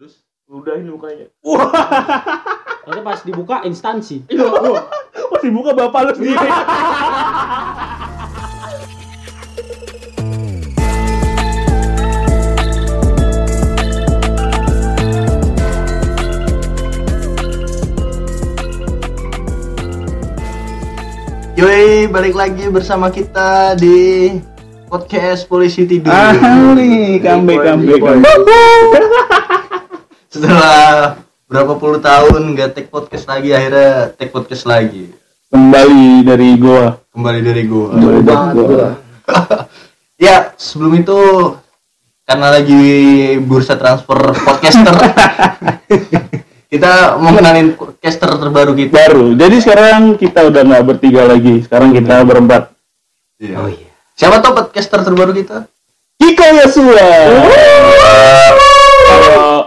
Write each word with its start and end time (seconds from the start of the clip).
terus 0.00 0.24
ludahin 0.48 0.88
mukanya 0.88 1.28
Ternyata 2.88 3.04
pas 3.04 3.20
dibuka 3.20 3.60
instansi. 3.68 4.24
iya 4.32 4.48
wah. 4.48 4.88
Pas 5.12 5.44
dibuka 5.44 5.76
bapak 5.76 6.00
lu 6.08 6.12
sendiri. 6.16 6.48
Yoi, 21.60 22.08
balik 22.08 22.32
lagi 22.40 22.72
bersama 22.72 23.12
kita 23.12 23.76
di 23.76 24.32
podcast 24.88 25.44
Polisi 25.44 25.84
Tidur. 25.84 26.08
Ah, 26.08 26.32
nih, 26.72 27.20
comeback, 27.20 27.68
comeback, 27.68 28.00
comeback. 28.00 29.59
Setelah 30.30 31.18
berapa 31.50 31.74
puluh 31.74 31.98
tahun 31.98 32.54
nggak 32.54 32.78
take 32.78 32.86
podcast 32.86 33.26
lagi, 33.26 33.50
akhirnya 33.50 34.14
take 34.14 34.30
podcast 34.30 34.62
lagi. 34.62 35.10
Kembali 35.50 36.22
dari 36.22 36.54
gua. 36.54 37.02
Kembali 37.10 37.40
dari 37.42 37.62
gua. 37.66 37.90
Kembali 37.90 38.20
dari 38.22 38.46
gua. 38.54 38.86
ya, 40.30 40.54
sebelum 40.54 41.02
itu 41.02 41.18
karena 42.22 42.46
lagi 42.54 42.78
bursa 43.42 43.74
transfer 43.74 44.30
podcaster, 44.46 44.94
kita 46.78 47.18
mau 47.18 47.34
kenalin 47.34 47.74
podcaster 47.74 48.30
terbaru 48.30 48.78
kita. 48.78 48.94
Baru. 48.94 49.34
Jadi 49.34 49.56
sekarang 49.58 50.14
kita 50.14 50.46
udah 50.46 50.62
nggak 50.62 50.84
bertiga 50.94 51.26
lagi. 51.26 51.58
Sekarang 51.66 51.90
kita 51.90 52.22
berempat. 52.22 52.70
Oh 53.58 53.66
iya. 53.66 53.90
Siapa 54.14 54.38
tuh 54.38 54.54
podcaster 54.54 55.02
terbaru 55.02 55.34
kita? 55.34 55.66
Kiko 56.22 56.46
Yosua. 56.62 57.10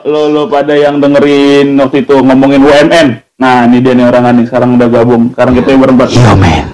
Lo 0.04 0.28
lo 0.28 0.52
pada 0.52 0.76
yang 0.76 1.00
dengerin 1.00 1.80
waktu 1.80 2.04
itu 2.04 2.16
ngomongin 2.20 2.60
UMN. 2.60 3.08
Nah, 3.40 3.66
ini 3.66 3.80
dia 3.80 3.96
nih 3.96 4.06
orang 4.06 4.36
nih 4.36 4.46
sekarang 4.48 4.76
udah 4.76 4.88
gabung. 4.88 5.32
Sekarang 5.32 5.54
kita 5.56 5.72
yang 5.72 5.82
berempat. 5.82 6.08
Iya, 6.12 6.32
men. 6.36 6.64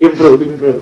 Improve, 0.00 0.40
improve. 0.40 0.80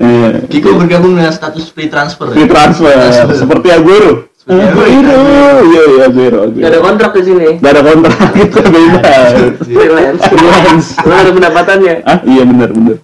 Eh, 0.00 0.48
Kiko 0.48 0.80
bergabung 0.80 1.12
dengan 1.12 1.28
status 1.28 1.68
free 1.68 1.92
transfer. 1.92 2.32
free 2.32 2.48
Ya? 2.48 2.52
transfer 2.52 2.88
seperti 3.36 3.68
Aguero. 3.68 4.32
Seperti 4.32 4.64
Aguero. 4.64 5.20
Iya, 5.60 5.82
iya 5.92 6.04
Aguero. 6.08 6.38
Aguero. 6.48 6.64
Gak 6.64 6.70
ada 6.72 6.80
kontrak 6.80 7.10
di 7.12 7.22
sini. 7.22 7.48
Gak 7.60 7.72
ada 7.76 7.82
kontrak 7.84 8.16
gitu 8.40 8.58
bebas. 8.64 9.28
Freelance. 9.60 10.22
Freelance. 10.24 10.86
Ada 11.04 11.30
pendapatannya. 11.36 11.94
Ah, 12.08 12.18
iya 12.24 12.42
benar 12.48 12.72
benar. 12.72 12.96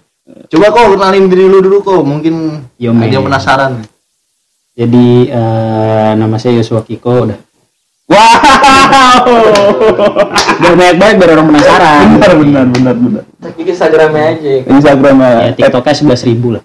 Coba 0.47 0.65
kok 0.73 0.85
kenalin 0.95 1.25
diri 1.27 1.45
lu 1.45 1.59
dulu 1.59 1.77
kok, 1.83 2.01
mungkin 2.01 2.65
Yo, 2.79 2.95
ada 2.95 3.05
yang 3.11 3.25
penasaran. 3.27 3.83
Jadi 4.77 5.25
eh, 5.33 6.11
nama 6.13 6.37
saya 6.37 6.61
Yosua 6.61 6.85
Kiko 6.85 7.25
udah. 7.25 7.39
Wow. 8.07 9.25
Biar 10.61 10.73
banyak 10.77 10.95
banget 11.01 11.15
biar 11.17 11.29
orang 11.33 11.47
penasaran. 11.49 12.05
benar 12.21 12.33
benar 12.37 12.65
benar 12.69 12.93
benar. 12.93 13.23
Bikin 13.57 13.73
Instagramnya 13.73 14.37
aja. 14.37 14.53
Instagram 14.69 15.17
Ya, 15.17 15.49
TikToknya 15.57 15.93
sebelas 15.97 16.21
ribu 16.21 16.53
lah. 16.53 16.63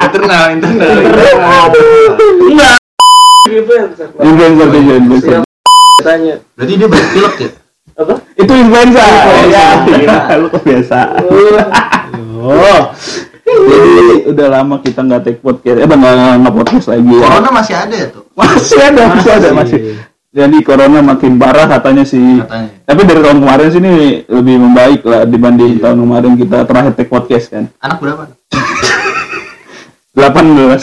Internal, 0.00 0.44
internal. 0.56 0.88
Enggak. 2.40 2.76
Influencer 3.52 4.66
dia, 4.72 4.94
influencer. 4.96 5.40
Tanya. 6.00 6.34
Berarti 6.56 6.72
dia 6.72 6.88
pilek 6.88 7.34
ya? 7.36 7.50
Apa? 8.00 8.14
Itu 8.32 8.52
influencer. 8.56 9.12
Ya, 9.52 9.66
gila, 9.84 10.18
lu 10.40 10.48
kebiasaan. 10.56 11.20
Oh. 12.48 12.82
Jadi 13.44 14.28
udah 14.28 14.46
lama 14.50 14.80
kita 14.80 15.00
nggak 15.00 15.20
take 15.22 15.40
podcast, 15.40 15.78
eh 15.78 15.86
nggak 15.86 16.14
nggak 16.40 16.54
podcast 16.54 16.86
lagi. 16.88 17.08
ya. 17.10 17.20
Corona 17.22 17.48
masih 17.50 17.74
ada 17.76 17.94
ya 17.94 18.06
tuh? 18.08 18.24
Masih 18.32 18.78
ada, 18.78 19.02
masih 19.10 19.30
ada, 19.30 19.48
masih. 19.52 19.78
Jadi 20.28 20.56
corona 20.60 21.00
makin 21.00 21.36
parah 21.36 21.66
katanya 21.66 22.04
sih. 22.04 22.40
Katanya. 22.40 22.70
Tapi 22.84 23.00
dari 23.02 23.20
tahun 23.20 23.38
kemarin 23.40 23.68
sini 23.68 23.92
lebih 24.24 24.56
membaik 24.58 25.00
lah 25.02 25.24
dibanding 25.24 25.76
tahun 25.76 25.98
kemarin 25.98 26.32
kita 26.36 26.58
terakhir 26.64 26.92
take 26.94 27.08
podcast 27.08 27.46
kan. 27.48 27.64
Anak 27.80 27.98
berapa? 27.98 28.22
18 30.16 30.82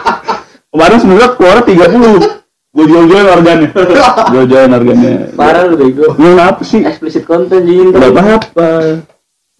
kemarin 0.72 0.96
sebenarnya 0.98 1.30
keluar 1.34 1.58
30 1.62 2.40
gue 2.70 2.84
jual-jualin 2.86 3.28
harganya 3.28 3.68
jual-jualin 4.32 4.72
harganya 4.72 5.10
Parah 5.34 5.66
lu 5.66 5.74
bego. 5.74 6.14
lu 6.14 6.34
apa 6.34 6.62
sih 6.62 6.82
Explicit 6.82 7.26
content 7.26 7.62
jadi 7.62 7.90
Gak 7.90 8.10
apa-apa 8.10 8.70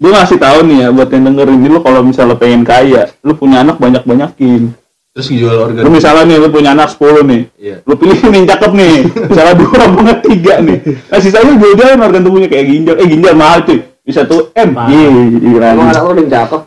gue 0.00 0.10
ngasih 0.10 0.38
tahu 0.38 0.58
nih 0.64 0.76
ya 0.78 0.88
buat 0.88 1.08
yang 1.08 1.24
dengerin 1.26 1.56
ini 1.56 1.68
lu 1.68 1.78
kalau 1.78 2.00
misalnya 2.00 2.34
pengen 2.34 2.62
kaya 2.62 3.12
lu 3.20 3.32
punya 3.34 3.60
anak 3.60 3.76
banyak-banyakin 3.76 4.72
Terus 5.10 5.26
jual 5.28 5.56
organ. 5.60 5.82
lu 5.82 5.90
misalnya 5.90 6.24
nih 6.24 6.38
lu 6.38 6.48
punya 6.48 6.70
anak 6.70 6.88
10 6.90 7.20
nih 7.22 7.42
Iya. 7.58 7.76
lu 7.82 7.94
pilih 7.94 8.16
nih 8.24 8.38
yang 8.38 8.48
cakep 8.48 8.70
nih 8.72 8.94
misalnya 9.26 9.54
dua 9.54 9.78
apa 9.78 10.00
tiga 10.22 10.54
nih 10.58 10.78
nah 11.04 11.18
sisanya 11.18 11.52
jual-jualin 11.54 12.00
organ 12.00 12.22
tubuhnya 12.22 12.48
kayak 12.48 12.64
ginjal 12.66 12.94
eh 12.94 13.06
ginjal 13.06 13.34
mahal 13.34 13.60
cuy 13.60 13.78
bisa 14.00 14.24
tuh 14.24 14.48
M 14.54 14.72
Mahal. 14.72 14.88
iya 14.88 15.08
iya 15.36 15.68
Emang 15.70 15.86
anak 15.86 16.02
lu 16.02 16.12
udah 16.16 16.26
cakep. 16.26 16.60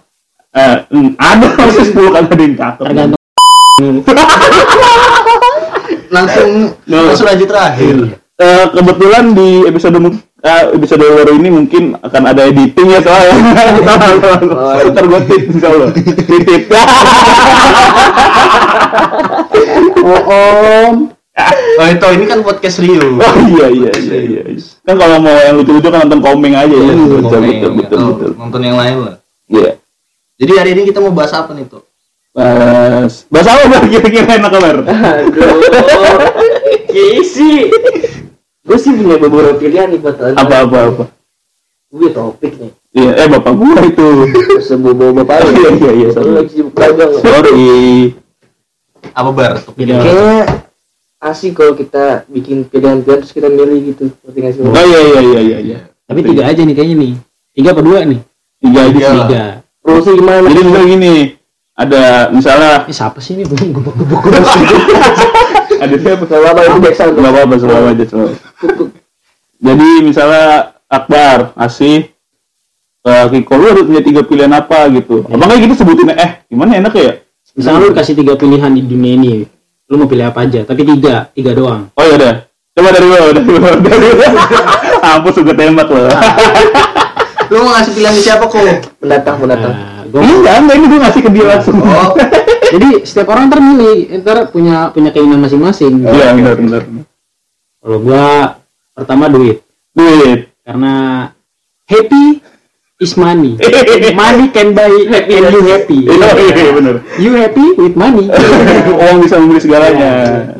eh 0.53 0.75
mm, 0.87 1.09
ada 1.17 1.47
masih 1.49 1.85
10 1.89 2.13
kali 2.13 2.25
ada 2.27 2.37
yang 2.37 2.55
cakep 2.55 2.83
Tergantung 2.85 3.19
Langsung 6.13 6.49
langsung 6.85 7.25
lanjut 7.25 7.47
terakhir. 7.49 7.95
Eh, 8.33 8.65
kebetulan 8.73 9.37
di 9.37 9.61
episode 9.69 9.93
eh, 10.41 10.63
episode 10.73 11.05
baru 11.05 11.37
ini 11.37 11.53
mungkin 11.53 11.93
akan 12.01 12.23
ada 12.33 12.49
editing 12.49 12.89
ya 12.89 12.99
soalnya. 13.05 13.37
Ntar 14.89 15.05
gue 15.05 15.21
tip 15.29 15.43
insya 15.53 15.69
Allah. 15.69 15.93
Titip. 15.93 16.65
oh, 20.01 20.21
om. 20.33 21.13
Oh 21.77 21.85
itu 21.85 22.07
ini 22.17 22.25
kan 22.25 22.41
podcast 22.41 22.81
Rio. 22.81 23.17
Oh 23.21 23.35
iya 23.53 23.69
iya 23.69 23.91
iya 24.01 24.17
iya. 24.25 24.41
Kan 24.81 24.97
kalau 24.97 25.21
mau 25.21 25.37
yang 25.37 25.61
lucu-lucu 25.61 25.93
kan 25.93 26.09
nonton 26.09 26.25
komeng 26.25 26.57
aja 26.57 26.73
ya. 26.73 26.89
Betul 26.89 27.21
betul 27.21 27.41
betul 27.45 27.71
betul. 27.77 27.97
Oh, 28.01 28.09
betul. 28.17 28.31
Nonton 28.33 28.61
yang 28.65 28.77
lain 28.81 28.95
lah. 28.97 29.15
Iya. 29.45 29.77
Jadi 30.41 30.53
hari 30.57 30.69
ini 30.73 30.81
kita 30.89 30.97
mau 31.05 31.13
bahas 31.13 31.37
apa 31.37 31.53
nih 31.53 31.69
tuh? 31.69 31.85
Bahas 32.33 33.29
bahas 33.29 33.45
apa 33.45 33.77
kira-kira 33.85 34.41
enak 34.41 34.49
kabar? 34.49 34.75
Aduh. 34.89 35.53
Kisi. 36.93 37.69
Gue 38.63 38.77
sih 38.79 38.91
punya 38.91 39.19
beberapa 39.19 39.53
pilihan 39.55 39.91
nih 39.91 39.99
buat 39.99 40.17
anda. 40.17 40.39
Apa 40.39 40.55
apa 40.63 40.77
apa. 40.87 41.03
Gue 41.91 42.09
topik 42.09 42.53
nih. 42.57 42.71
Iya, 42.93 43.11
eh 43.19 43.27
bapak 43.27 43.53
gua 43.53 43.77
itu. 43.83 44.07
Sebuah 44.61 44.93
bapak 45.19 45.37
lu. 45.43 45.49
Iya 45.51 45.69
iya 45.73 45.91
iya. 45.93 46.07
Lu 46.07 46.13
sorry. 46.13 46.31
lagi 46.31 46.51
sibuk 46.51 46.73
dagang. 46.73 47.11
Sorry. 47.19 47.61
Apa 49.11 49.29
bar? 49.29 49.53
Topik 49.59 49.83
Iya. 49.83 49.93
yang- 49.93 50.03
Kayaknya 50.05 50.41
asik 51.19 51.51
kalau 51.53 51.73
kita 51.73 52.05
bikin 52.27 52.63
pilihan-pilihan 52.65 53.19
terus 53.19 53.31
kita 53.31 53.47
milih 53.47 53.79
gitu. 53.91 54.03
Ngerti 54.23 54.37
nggak 54.39 54.53
sih? 54.53 54.61
Oh 54.63 54.73
iya 54.79 54.99
iya 55.01 55.19
iya 55.21 55.39
iya 55.41 55.57
iya. 55.59 55.77
Tapi 56.05 56.19
tiga 56.21 56.43
aja 56.47 56.61
nih 56.61 56.75
kayaknya 56.75 56.95
nih. 56.97 57.13
Tiga 57.51 57.69
apa 57.71 57.81
dua 57.81 57.99
nih? 58.03 58.19
Tiga 58.59 58.79
aja 58.79 58.93
Tiga. 58.93 59.11
Tiga. 59.27 59.43
Rulesnya 59.83 60.13
gimana? 60.15 60.47
Jadi 60.47 60.61
misalnya 60.63 60.87
gini, 60.87 61.13
ada 61.73 62.29
misalnya 62.29 62.85
Eh, 62.85 62.93
siapa 62.93 63.17
sih 63.17 63.33
ini 63.33 63.49
belum 63.49 63.73
gebuk-gebuk 63.73 64.21
ada 65.83 65.95
siapa? 65.99 66.23
Kalau 66.25 66.47
apa 66.47 66.61
itu 66.63 66.79
back 66.79 66.95
sound. 66.95 67.13
Gak 67.19 67.31
apa-apa, 67.33 67.55
selalu 67.59 67.85
aja 67.91 68.05
selalu. 68.07 68.33
Jadi 69.63 69.89
misalnya 70.03 70.47
Akbar 70.87 71.55
ngasih 71.57 71.95
uh, 73.07 73.25
Kiko 73.31 73.53
lu 73.57 73.65
harus 73.71 73.85
punya 73.87 74.01
tiga 74.03 74.21
pilihan 74.23 74.53
apa 74.53 74.87
gitu. 74.91 75.23
Abang 75.27 75.49
kayak 75.51 75.61
gitu 75.67 75.73
sebutin 75.83 76.13
eh 76.13 76.43
gimana 76.47 76.79
enak 76.79 76.93
ya? 76.95 77.11
Misalnya 77.55 77.79
lu 77.83 77.87
dikasih 77.93 78.15
tiga 78.17 78.33
pilihan 78.39 78.71
di 78.73 78.81
dunia 78.81 79.13
ini, 79.19 79.33
lu 79.87 79.95
mau 79.99 80.09
pilih 80.09 80.25
apa 80.29 80.45
aja? 80.47 80.65
Tapi 80.65 80.81
tiga, 80.87 81.29
tiga 81.35 81.51
doang. 81.53 81.91
Oh 81.93 82.03
ya 82.03 82.15
udah. 82.17 82.35
Coba 82.73 82.89
dari 82.89 83.05
lo, 83.05 83.17
dari 83.29 83.53
lo, 83.53 83.69
dari 83.85 84.09
lo. 84.17 84.27
Ampun 85.05 85.31
suka 85.35 85.53
tembak 85.53 85.89
lo. 85.93 86.09
Lu 87.53 87.61
mau 87.61 87.77
ngasih 87.77 87.93
pilihan 87.93 88.17
ke 88.17 88.21
siapa 88.25 88.49
kok? 88.49 88.65
Pendatang, 88.97 89.37
pendatang. 89.37 89.92
Gua, 90.13 90.21
Enggak, 90.21 90.55
enggak 90.61 90.75
ini 90.77 90.85
gue 90.85 90.99
ngasih 91.01 91.21
ke 91.25 91.29
dia 91.33 91.45
langsung. 91.49 91.77
Oh, 91.81 92.13
jadi 92.77 92.89
setiap 93.01 93.33
orang 93.33 93.49
ntar 93.49 93.65
milih, 93.65 94.13
ntar 94.21 94.37
punya 94.53 94.93
punya 94.93 95.09
keinginan 95.09 95.41
masing-masing. 95.41 96.05
Iya, 96.05 96.37
benar 96.37 96.53
benar. 96.61 96.81
Kalau 97.81 97.97
gua 97.97 98.25
pertama 98.93 99.25
duit, 99.25 99.65
Duit. 99.97 100.53
karena 100.61 100.93
happy 101.89 102.45
is 103.01 103.17
money. 103.17 103.57
money 104.21 104.53
can 104.53 104.77
buy 104.77 104.93
happy 105.09 105.33
and 105.33 105.49
you 105.49 105.61
happy. 105.65 105.99
Iya, 106.05 106.29
iya 106.61 106.71
benar. 106.77 106.95
You 107.17 107.31
happy 107.33 107.65
with 107.73 107.97
money. 107.97 108.29
Uang 109.01 109.17
bisa 109.25 109.41
membeli 109.41 109.65
segalanya. 109.65 110.11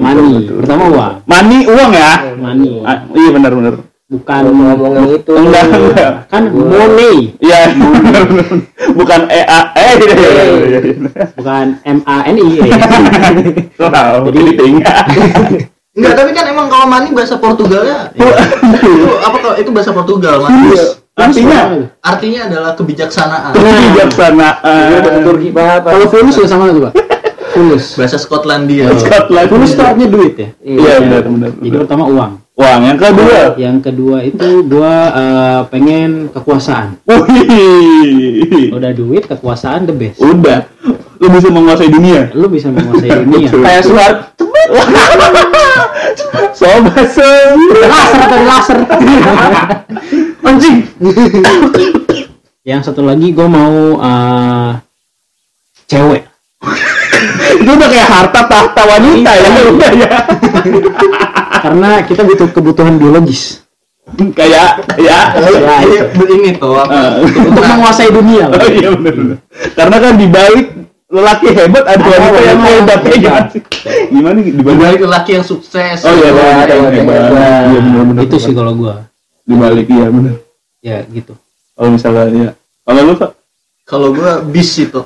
money. 0.02 0.18
Betul, 0.18 0.42
betul. 0.42 0.56
Pertama 0.66 0.84
uang. 0.90 1.14
Money 1.30 1.60
uang 1.70 1.92
ya? 1.94 2.12
Money. 2.42 2.72
Ah, 2.90 3.06
iya 3.14 3.30
benar 3.30 3.54
benar. 3.54 3.83
Bukan 4.14 4.44
ngomong 4.46 4.94
yang 4.94 5.10
itu 5.10 5.34
Enggak, 5.34 5.66
enggak. 5.66 6.12
kan 6.30 6.44
money, 6.54 7.34
Iya, 7.42 7.74
bukan 9.00 9.26
E 9.26 9.42
A 9.42 9.74
E 9.74 9.88
iya, 9.98 10.14
iya, 10.14 10.14
iya, 10.14 10.44
iya, 10.70 10.80
iya. 10.86 10.96
bukan 11.34 11.66
M 11.82 12.00
A 12.06 12.18
N 12.30 12.38
I. 12.38 12.50
Wow, 13.82 14.30
Jadi-. 14.30 14.54
Enggak, 15.98 16.14
tapi 16.14 16.30
kan 16.30 16.46
emang 16.46 16.70
kalau 16.70 16.86
money 16.86 17.10
bahasa 17.10 17.38
Portugalnya 17.38 18.14
itu 18.14 18.26
apa 19.18 19.38
kalau 19.38 19.56
itu 19.58 19.70
bahasa 19.70 19.90
Portugal, 19.90 20.42
money. 20.42 20.74
Iya. 20.74 20.86
Artinya 21.14 21.60
Artinya 22.02 22.42
adalah 22.50 22.72
kebijaksanaan. 22.74 23.54
kebijaksanaan. 23.54 24.90
Iya, 24.90 24.98
bahasa 25.02 25.20
Turki 25.22 25.50
banget. 25.50 25.82
Kalau 25.86 26.06
fulus 26.06 26.36
ya 26.38 26.46
sama 26.46 26.70
tuh, 26.70 26.90
Pak. 26.90 26.94
Fulus. 27.54 27.94
Bahasa 27.94 28.18
Skotlandia. 28.18 28.90
Scotland. 28.94 29.46
Fulus 29.50 29.74
itu 29.74 29.82
artinya 29.82 30.10
duit 30.10 30.34
ya. 30.38 30.50
Iya 30.62 30.94
benar 31.02 31.22
benar. 31.26 31.50
Jadi 31.58 31.76
pertama 31.82 32.06
uang. 32.10 32.32
Uang 32.54 32.86
yang 32.86 33.00
kedua. 33.02 33.58
Yang 33.58 33.78
kedua 33.82 34.18
itu 34.22 34.62
gua 34.70 34.96
eh, 35.10 35.60
pengen 35.74 36.30
kekuasaan. 36.30 37.02
Wih. 37.10 38.70
Udah 38.70 38.94
duit, 38.94 39.26
kekuasaan 39.26 39.90
the 39.90 39.96
best. 39.98 40.22
Udah. 40.22 40.70
Lu 41.18 41.34
bisa 41.34 41.50
menguasai 41.50 41.90
dunia. 41.90 42.30
Lu 42.38 42.46
bisa 42.54 42.70
menguasai 42.70 43.10
dunia. 43.10 43.50
Kayak 43.66 43.84
surat. 43.90 44.16
Sobat 46.54 47.10
sem. 47.10 47.58
laser 47.74 48.22
tadi 48.22 48.46
laser. 48.46 48.80
Anjing. 50.48 50.78
Yang 52.70 52.82
satu 52.86 53.02
lagi 53.02 53.34
gua 53.34 53.50
mau 53.50 53.98
eh, 53.98 54.72
cewek. 55.90 56.22
Itu 57.58 57.72
udah 57.74 57.90
kayak 57.90 58.10
harta 58.14 58.42
tahta 58.46 58.82
wanita 58.86 59.32
ya. 59.34 59.50
Udah 59.74 59.92
ya. 59.98 60.10
Karena 61.60 62.02
kita 62.02 62.22
butuh 62.24 62.48
kebutuhan 62.50 62.98
biologis. 62.98 63.62
Kayak 64.36 64.84
kayak. 64.94 65.26
Ya, 65.40 65.82
Iya, 65.84 66.04
ini 66.28 66.54
tuh? 66.56 66.76
Eh, 66.76 67.12
Untuk 67.24 67.64
menguasai 67.64 68.12
dunia. 68.12 68.52
Oh 68.52 68.68
iya. 68.68 68.90
Karena 69.74 69.96
kan 69.98 70.14
di 70.16 70.28
balik 70.28 70.68
lelaki 71.08 71.48
hebat 71.54 71.86
ada 71.86 72.02
wanita 72.04 72.40
yang 72.42 72.60
hebat 72.60 73.00
kayak 73.00 73.20
gimana 73.22 73.38
hebat. 73.38 73.46
sih? 73.54 73.62
Gimana 74.10 74.38
di 74.42 74.52
balik? 74.52 74.66
Dibalik 74.66 75.00
lelaki 75.06 75.32
yang 75.38 75.46
sukses. 75.46 75.98
Oh 76.04 76.12
iya, 76.12 76.30
Ada 76.30 76.42
wanita 76.42 76.74
yang 76.74 76.92
hebat. 76.92 77.22
Iya. 77.32 78.24
Itu 78.26 78.38
sih 78.38 78.54
kalau 78.54 78.74
gua. 78.74 78.96
di 79.44 79.56
balik 79.56 79.88
iya 79.88 80.08
benar. 80.08 80.36
Ya 80.80 80.98
gitu. 81.08 81.36
Kalau 81.76 81.90
misalnya 81.92 82.24
ya. 82.32 82.52
Kalau 82.84 83.02
lu 83.04 83.14
Pak? 83.16 83.32
Kalau 83.94 84.10
gua 84.10 84.42
bis 84.42 84.74
itu. 84.82 85.02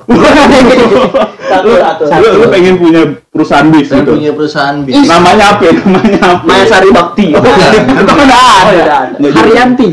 Satu, 1.48 1.68
satu. 1.80 2.02
Lu, 2.20 2.44
lu 2.44 2.46
pengen 2.52 2.76
punya 2.76 3.02
perusahaan 3.32 3.68
bis 3.72 3.88
Saya 3.88 4.04
gitu. 4.04 4.20
punya 4.20 4.32
perusahaan 4.36 4.84
bis. 4.84 5.00
Namanya 5.04 5.56
apa? 5.56 5.62
ya? 5.64 5.72
Namanya 5.80 6.20
apa? 6.24 6.44
Maya 6.44 6.64
Sari 6.68 6.88
Bakti. 6.92 7.26
Itu 7.32 8.04
kan 8.04 8.16
ada. 8.28 8.40
Oh, 8.68 8.72
ya. 8.72 8.84
Haryanti. 9.32 9.88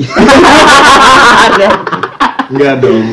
Ada. 1.47 1.67
Enggak 2.51 2.73
dong. 2.83 3.05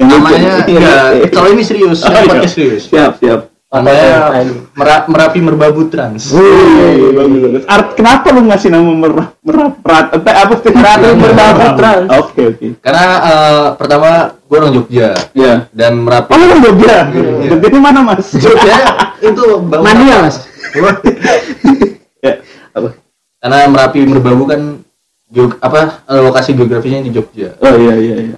Yang 0.00 0.08
Namanya 0.08 0.52
enggak. 0.64 1.04
Kalau 1.36 1.48
ini 1.52 1.62
serius, 1.64 2.00
Oh, 2.00 2.12
ini 2.16 2.32
iya. 2.40 2.48
serius. 2.48 2.82
Siap, 2.88 3.12
siap. 3.20 3.40
Namanya 3.68 4.32
Mera- 4.72 5.04
Merapi 5.04 5.44
Merbabu 5.44 5.92
Trans. 5.92 6.32
Wih, 6.32 7.12
bagus. 7.12 7.68
Art, 7.68 7.92
kenapa 7.92 8.32
lu 8.32 8.48
ngasih 8.48 8.72
nama 8.72 8.88
merah 8.88 9.28
perat 9.78 10.08
apa 10.08 10.30
apa 10.40 10.54
sih? 10.56 10.72
Merah 10.72 10.94
Merbabu 10.96 11.66
Trans. 11.76 12.08
Oke 12.16 12.40
oke. 12.48 12.66
Karena 12.80 13.04
eh, 13.20 13.64
pertama 13.76 14.08
gua 14.42 14.56
orang 14.58 14.72
Jogja 14.72 15.12
Ya. 15.32 15.68
dan 15.70 16.00
Merapi. 16.00 16.32
Oh 16.32 16.40
kan 16.40 16.58
Jogja. 16.58 16.96
Jogja 17.44 17.66
itu 17.68 17.78
mana 17.78 18.00
mas? 18.00 18.26
Jogja 18.32 18.76
itu 19.20 19.44
Bang- 19.62 19.84
Mania 19.84 20.16
mas. 20.24 20.36
ya. 22.24 22.32
Apa? 22.72 22.88
Karena 23.38 23.56
Merapi 23.68 24.00
Merbabu 24.02 24.44
kan 24.44 24.60
geog- 25.28 25.60
apa 25.60 26.08
eh, 26.08 26.20
lokasi 26.24 26.56
geografisnya 26.56 27.04
di 27.04 27.12
Jogja. 27.12 27.52
Oh 27.60 27.76
iya 27.76 27.94
iya 27.94 28.16
iya. 28.32 28.36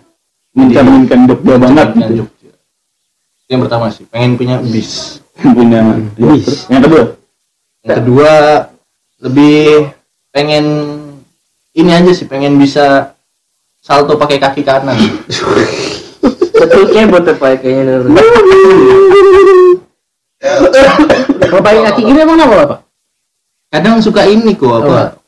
Mencerminkan 0.50 1.31
Jogja 1.31 1.55
banget 1.55 1.87
Mencerminkan 1.87 2.11
gitu. 2.11 2.15
Jogja. 2.26 2.39
Itu 3.50 3.58
yang 3.58 3.67
pertama 3.67 3.91
sih, 3.91 4.06
pengen 4.06 4.38
punya 4.38 4.62
bis. 4.62 5.19
Punya. 5.43 5.82
ya, 5.82 5.99
Bis. 6.14 6.70
Yang 6.70 6.82
kedua. 6.87 7.02
Yang 7.82 7.97
kedua 7.99 8.32
lebih 9.26 9.91
pengen 10.31 10.64
ini 11.75 11.91
aja 11.91 12.14
sih, 12.14 12.31
pengen 12.31 12.62
bisa 12.62 13.11
salto 13.82 14.14
pakai 14.14 14.38
kaki 14.38 14.62
kanan. 14.62 14.94
Betul 16.55 16.94
kebot 16.94 17.26
ya 17.26 17.35
Pak 17.35 17.58
kayaknya. 17.58 18.06
Kalau 21.43 21.58
pakai 21.67 21.82
kaki 21.91 22.06
kiri 22.06 22.23
emang 22.23 22.38
apa 22.38 22.55
pak? 22.70 22.81
Kadang 23.75 23.99
suka 23.99 24.31
ini 24.31 24.55
kok 24.55 24.79
apa? 24.79 25.19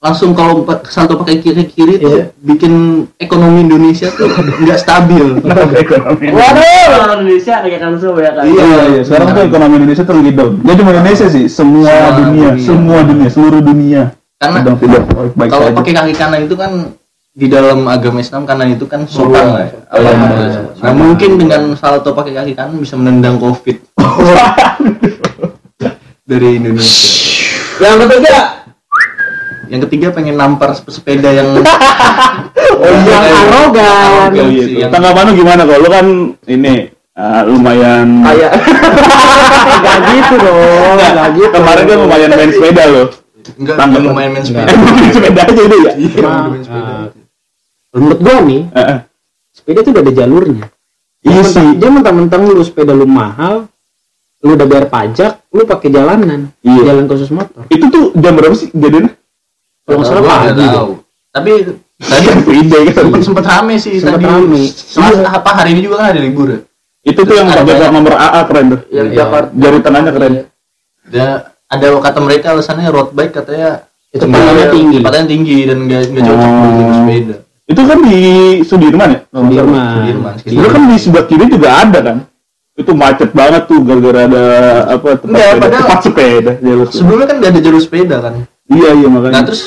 Langsung 0.00 0.32
kalau 0.32 0.64
salto 0.88 1.20
pakai 1.20 1.44
kiri 1.44 1.68
kiri 1.68 2.00
tuh 2.00 2.08
Iya. 2.08 2.24
bikin 2.40 2.72
ekonomi 3.20 3.68
Indonesia 3.68 4.08
tuh 4.08 4.32
nggak 4.32 4.80
stabil. 4.80 5.44
ekonomi. 5.84 6.32
Waduh, 6.32 7.04
orang 7.04 7.20
Indonesia 7.20 7.60
kayak 7.60 7.78
kan 7.78 7.92
semua 8.00 8.16
ya 8.18 8.32
kan. 8.32 8.44
Iya. 8.48 8.62
Iya, 8.64 8.82
iya. 8.96 9.00
Sekarang 9.04 9.28
tuh 9.30 9.44
ekonomi 9.44 9.74
Indonesia 9.76 10.00
tuh 10.00 10.16
lagi 10.16 10.32
down. 10.32 10.52
Gak 10.64 10.76
cuma 10.80 10.90
Indonesia 10.90 11.26
sih, 11.28 11.44
semua 11.52 11.92
dunia, 12.16 12.48
dunia. 12.56 12.64
semua 12.64 12.98
dunia, 13.04 13.28
seluruh 13.28 13.60
dunia. 13.60 14.02
Karena 14.40 14.58
sedang 14.64 14.76
tidak 14.80 15.02
baik 15.36 15.50
kalau 15.52 15.68
pakai 15.76 15.92
kaki 15.92 16.14
kanan 16.16 16.40
itu 16.48 16.56
kan 16.56 16.72
di 17.30 17.46
dalam 17.46 17.84
agama 17.84 18.18
Islam 18.18 18.48
kanan 18.48 18.72
itu 18.72 18.88
kan 18.88 19.04
sultan 19.04 19.46
lah. 19.52 19.68
ya. 19.68 19.84
Oh, 19.84 20.00
iya. 20.00 20.60
Nah, 20.80 20.92
mungkin 20.96 21.30
dengan 21.36 21.76
salto 21.76 22.16
pakai 22.16 22.32
kaki 22.32 22.52
kanan 22.56 22.80
bisa 22.80 22.96
menendang 22.96 23.36
Covid 23.36 23.76
dari 26.24 26.56
Indonesia. 26.56 27.04
Yang 27.80 27.96
ketiga, 28.08 28.59
Yang 29.70 29.80
ketiga 29.86 30.06
pengen 30.10 30.34
nampar 30.34 30.74
sep- 30.74 30.90
sepeda 30.90 31.30
yang 31.30 31.48
Oh, 32.72 32.86
yang 32.86 33.22
arogan. 33.22 34.30
Oh, 34.32 34.48
sih, 34.48 34.72
gitu. 34.72 34.88
Tanggapan 34.88 35.22
lu 35.22 35.32
gimana 35.36 35.62
kalau 35.62 35.78
lu 35.78 35.88
kan 35.88 36.06
ini 36.46 36.74
ah, 37.12 37.42
lumayan 37.44 38.24
kayak 38.24 38.50
Gak 39.80 39.98
gitu 40.08 40.34
dong. 40.36 40.96
Gak 40.96 41.28
gitu. 41.34 41.52
kemarin 41.52 41.84
kan 41.84 41.98
lumayan 41.98 42.28
main 42.30 42.50
sepeda 42.50 42.82
lo. 42.86 43.02
enggak 43.52 43.76
Tanggapan. 43.76 44.06
lumayan 44.06 44.30
main 44.32 44.44
sepeda. 44.44 44.68
Main 44.70 45.10
sepeda 45.10 45.40
aja 45.44 45.60
udah 45.60 45.78
ya? 45.78 45.92
Iya, 45.94 46.28
main 46.46 46.62
sepeda. 46.62 46.92
menurut 47.90 48.18
gua 48.18 48.36
nih, 48.40 48.62
Eh, 48.70 48.80
eh. 48.80 48.98
sepeda 49.50 49.78
itu 49.80 49.90
udah 49.90 50.02
ada 50.02 50.12
jalurnya. 50.14 50.64
Iya 51.20 51.42
sih. 51.44 51.68
Dia 51.76 51.90
mentang-mentang 51.90 52.40
lu 52.44 52.62
sepeda 52.62 52.92
lu 52.92 53.04
mahal, 53.04 53.66
lu 54.40 54.50
udah 54.50 54.64
bayar 54.64 54.86
pajak, 54.86 55.42
lu 55.50 55.62
pakai 55.64 55.88
jalanan, 55.90 56.48
Iya. 56.60 56.80
jalan 56.86 57.04
khusus 57.04 57.28
motor. 57.28 57.66
Itu 57.66 57.86
tuh 57.88 58.04
jam 58.16 58.32
berapa 58.32 58.54
sih 58.54 58.70
jadinya? 58.70 59.10
Kalau 59.90 59.98
nggak 59.98 60.08
salah 60.08 60.22
nggak 60.22 60.38
pagi 60.46 60.66
tahu. 60.70 60.90
Tapi 61.30 61.50
tadi 62.00 62.26
Ide 62.56 62.78
kan. 62.86 62.94
sempet 63.04 63.20
sempet 63.22 63.44
rame 63.44 63.74
sih 63.76 63.94
Sempet 63.98 64.14
tadi. 64.16 64.24
rame. 64.24 64.62
Selasa 64.70 65.28
apa 65.28 65.50
hari 65.52 65.74
ini 65.74 65.80
juga 65.82 65.96
kan 65.98 66.06
ada 66.08 66.20
libur 66.20 66.46
ya? 66.48 66.58
Itu 67.02 67.20
tuh 67.22 67.34
yang 67.34 67.48
pakai 67.48 67.90
nomor 67.90 68.14
AA 68.14 68.40
keren 68.44 68.66
tuh. 68.68 68.80
yang 68.88 69.06
Iya. 69.08 69.16
Jakarta. 69.18 69.50
Jari 69.52 69.78
tangannya 69.80 70.12
keren. 70.12 70.32
Ada 71.04 71.24
ada 71.66 71.86
kata 71.98 72.18
mereka 72.20 72.46
alasannya 72.50 72.88
road 72.88 73.10
bike 73.10 73.34
katanya 73.34 73.70
Itu 74.08 74.26
kecepatannya 74.26 74.66
tinggi. 74.70 74.96
Kecepatannya 74.96 75.28
tinggi 75.28 75.58
dan 75.64 75.78
nggak 75.82 76.00
nggak 76.08 76.24
cocok 76.24 76.48
Oh. 76.50 76.94
sepeda. 76.96 77.36
Itu 77.64 77.80
kan 77.84 77.98
di 78.00 78.18
Sudirman 78.62 79.08
ya? 79.08 79.20
Sudirman. 79.28 79.86
Sudirman. 79.96 80.32
Itu 80.40 80.68
kan 80.68 80.82
di 80.84 80.96
sebelah 80.98 81.24
kiri 81.24 81.44
juga 81.46 81.68
ada 81.78 81.98
kan? 82.00 82.16
Itu 82.74 82.90
macet 82.92 83.30
banget 83.30 83.62
tuh 83.64 83.78
gara-gara 83.80 84.20
ada 84.24 84.44
apa 84.90 85.08
tempat 85.14 85.30
Enggak, 85.30 85.46
sepeda. 85.52 85.76
Tempat 85.76 86.00
sepeda. 86.00 86.52
jalur 86.58 86.84
sepeda. 86.84 86.96
Sebelumnya 86.96 87.26
kan 87.26 87.36
nggak 87.38 87.50
ada 87.50 87.60
jalur 87.60 87.80
sepeda 87.80 88.16
kan. 88.18 88.32
Iya 88.66 88.90
iya 88.92 89.08
makanya. 89.08 89.34
Nah 89.36 89.42
terus 89.44 89.62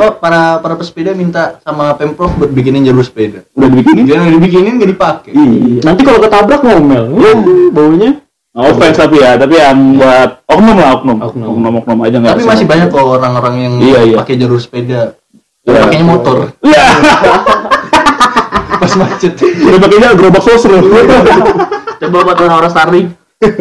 oh, 0.00 0.12
para 0.16 0.58
para 0.58 0.74
pesepeda 0.74 1.12
minta 1.12 1.60
sama 1.60 1.92
pemprov 1.94 2.32
buat 2.36 2.50
bikinin 2.50 2.84
jalur 2.84 3.04
sepeda. 3.04 3.44
udah 3.54 3.68
dibikinin? 3.68 4.04
Jangan 4.08 4.26
dibikinin 4.32 4.72
nggak 4.80 4.90
dipakai. 4.96 5.32
Iya. 5.36 5.80
Nanti 5.84 6.00
kalau 6.02 6.18
ketabrak 6.24 6.60
ngomel, 6.64 7.04
uh, 7.12 7.36
baunya. 7.70 8.10
No 8.54 8.70
offense 8.70 9.02
tapi 9.02 9.18
ya, 9.18 9.34
tapi 9.34 9.58
yang 9.58 9.98
buat 9.98 10.46
oknum 10.46 10.76
lah 10.78 10.88
oknum. 10.94 11.18
Oknum. 11.18 11.46
Oknum 11.58 11.72
oknum 11.82 11.98
aja 12.06 12.16
nggak 12.22 12.32
Tapi 12.38 12.44
masih 12.46 12.66
banyak 12.70 12.86
kok 12.94 13.02
orang-orang 13.02 13.54
yang 13.58 13.74
Iya, 13.82 14.00
iya. 14.06 14.16
pakai 14.22 14.34
jalur 14.38 14.62
sepeda. 14.62 15.18
Iya. 15.66 15.80
Pakainya 15.90 16.06
motor 16.06 16.36
Iya. 16.62 16.86
pas 18.84 18.92
macet. 18.94 19.32
Udah 19.42 19.80
pakainya 19.82 20.08
gerobak 20.14 20.42
sosro. 20.46 20.78
Coba 21.98 22.18
buat 22.22 22.38
orang-orang 22.38 22.70
Starling. 22.70 23.06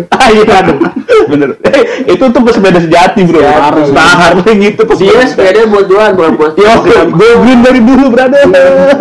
Ah 0.09 0.27
iya 0.29 0.43
aduh. 0.59 0.77
Bener. 1.25 1.49
Eh, 1.63 1.83
itu 2.09 2.23
tuh 2.23 2.41
pesepeda 2.41 2.77
sejati 2.77 3.21
bro. 3.23 3.39
Sejati. 3.39 3.81
Starling 3.89 4.59
itu 4.63 4.81
Dia 4.81 4.89
pesepeda. 4.89 5.23
sepeda 5.27 5.59
buat 5.65 5.85
jualan 5.85 6.11
bukan 6.13 6.31
buat. 6.35 6.51
Yo, 6.55 6.71
gue 7.09 7.29
green 7.39 7.59
dari 7.61 7.79
dulu 7.79 8.05
brother. 8.09 8.43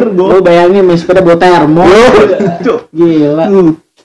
Gue. 0.08 0.26
Lu 0.28 0.38
bayangin 0.40 0.82
main 0.82 0.96
sepeda 0.96 1.20
bawa 1.20 1.36
termo. 1.36 1.82
Gila. 2.90 3.44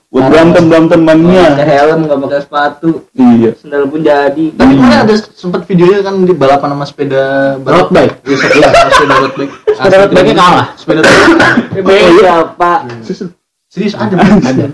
Buat 0.08 0.24
berantem 0.32 0.64
berantem 0.66 1.00
Pakai 1.04 1.20
mania. 1.20 1.48
helm 1.60 2.08
nggak 2.08 2.20
pakai 2.24 2.40
sepatu, 2.40 2.90
Iya. 3.12 3.52
sendal 3.60 3.92
pun 3.92 4.00
jadi. 4.00 4.46
Tapi 4.56 4.72
kemarin 4.74 5.00
ada 5.04 5.16
sempat 5.36 5.68
videonya 5.68 6.00
kan 6.00 6.24
di 6.24 6.32
balapan 6.32 6.70
sama 6.72 6.86
sepeda 6.88 7.24
Road 7.60 7.92
bike. 7.92 8.24
Iya, 8.24 8.36
sepeda 8.40 8.68
sepeda 8.88 9.16
road 9.20 9.34
bike. 9.36 9.54
Sepeda 9.78 9.96
road 10.00 10.12
bike-nya 10.16 10.36
kalah. 10.40 10.68
Sepeda 10.80 11.00
road 11.04 11.12
bike. 11.84 12.48
Pak. 12.56 12.80
Serius 13.68 13.94
ada. 13.94 14.16
Ada. 14.16 14.66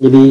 Jadi 0.00 0.24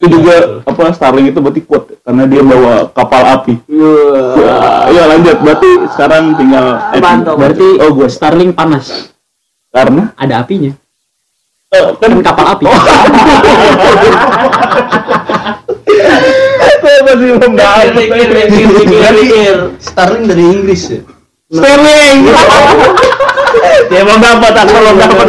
Itu 0.00 0.16
juga 0.16 0.64
apa 0.64 0.96
Starling 0.96 1.28
itu 1.28 1.44
berarti 1.44 1.60
kuat 1.68 1.92
karena 2.00 2.24
dia 2.24 2.40
bawa 2.40 2.88
kapal 2.96 3.20
api. 3.36 3.52
Wah. 3.68 4.88
Ya, 4.88 5.04
lanjut. 5.04 5.36
Berarti 5.44 5.70
sekarang 5.92 6.40
tinggal 6.40 6.80
eh, 6.96 7.04
berarti 7.36 7.66
oh 7.84 7.92
gue 7.92 8.08
Starling 8.08 8.56
panas. 8.56 9.12
karena 9.70 10.10
Ada 10.16 10.42
apinya. 10.42 10.72
eh, 11.70 11.82
kan 12.00 12.10
Kan 12.16 12.24
kapal 12.24 12.46
api. 12.56 12.64
Masih 17.00 17.34
belum 17.36 17.52
pikir, 17.92 18.28
pikir, 18.48 18.66
pikir. 19.20 19.56
Starling 19.82 20.24
dari 20.26 20.44
Inggris 20.48 20.82
ya. 20.88 21.00
Sterling. 21.50 22.18
ya 23.94 24.00
belum 24.06 24.20
dapat, 24.20 24.52
aku 24.54 24.72
belum 24.78 24.96
dapat. 24.98 25.26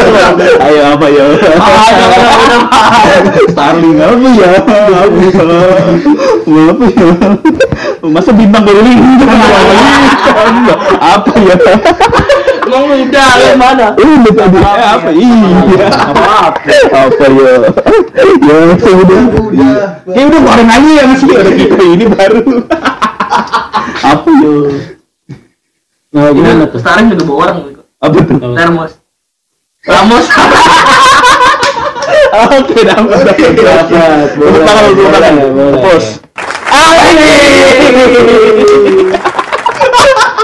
Ayo 0.62 0.82
apa 0.96 1.06
ya? 1.10 1.26
Starling 3.52 3.98
apa 4.00 4.28
ya? 4.36 4.50
Apa 4.62 4.74
ya? 5.26 5.60
Apa 6.72 6.86
ya? 6.90 7.10
Masa 8.06 8.32
bintang 8.34 8.64
berling? 8.66 9.00
Apa 10.98 11.34
ya? 11.42 11.56
Emang 12.72 12.88
lu 12.88 12.96
udah 13.04 13.30
lihat 13.36 13.58
mana? 13.60 13.88
Eh, 14.00 14.08
udah 14.08 14.32
tadi 14.32 14.58
Eh, 14.64 14.86
apa? 14.96 15.10
Iya. 15.12 15.88
Apa? 15.92 16.56
Apa 16.88 17.26
ya? 17.28 17.54
Ya, 18.40 18.58
udah. 18.96 19.22
Udah. 19.44 19.88
Kayak 20.08 20.26
udah 20.32 20.40
orang 20.48 20.70
aja 20.72 20.90
yang 21.04 21.12
sih 21.20 21.28
ada 21.36 21.52
kita 21.52 21.84
ini 21.84 22.06
baru. 22.08 22.64
Apa 24.08 24.30
ya? 24.40 24.56
Nah, 26.12 26.28
gimana 26.32 26.64
tuh? 26.68 26.80
Sekarang 26.80 27.06
juga 27.12 27.24
bawa 27.28 27.40
orang. 27.44 27.60
Apa 28.02 28.18
tuh? 28.18 28.38
Termos. 28.42 28.92
Ramos. 29.86 30.26
Oke, 32.32 32.82
dapat, 32.82 33.20
dapat. 33.22 33.54
Tepuk 34.34 34.62
tangan, 34.66 34.84
tepuk 34.90 35.12
tangan. 35.14 35.34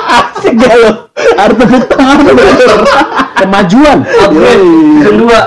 Asik 0.08 0.54
gak 0.54 0.74
lo? 0.78 0.92
Harus 1.34 1.56
tepuk 1.58 1.84
tangan. 1.90 2.18
Kemajuan. 3.38 3.98
Upgrade. 4.06 4.66
Kedua. 5.02 5.40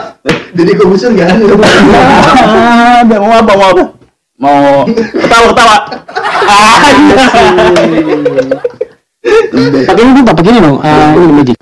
Jadi 0.50 0.70
gak 1.14 1.30
ada. 1.30 1.44
Ada 3.06 3.16
mau 3.22 3.32
apa? 3.38 3.52
Mau 3.54 3.68
apa? 3.70 3.82
Mau 4.34 4.82
ketawa 5.14 5.46
ketawa. 5.54 5.76
Iya. 9.20 9.84
Pakai 9.84 10.00
ini 10.00 10.24
pakai 10.24 10.48
ini 10.48 10.58
dong. 10.64 10.80
Ini 10.80 11.26
magic. 11.36 11.58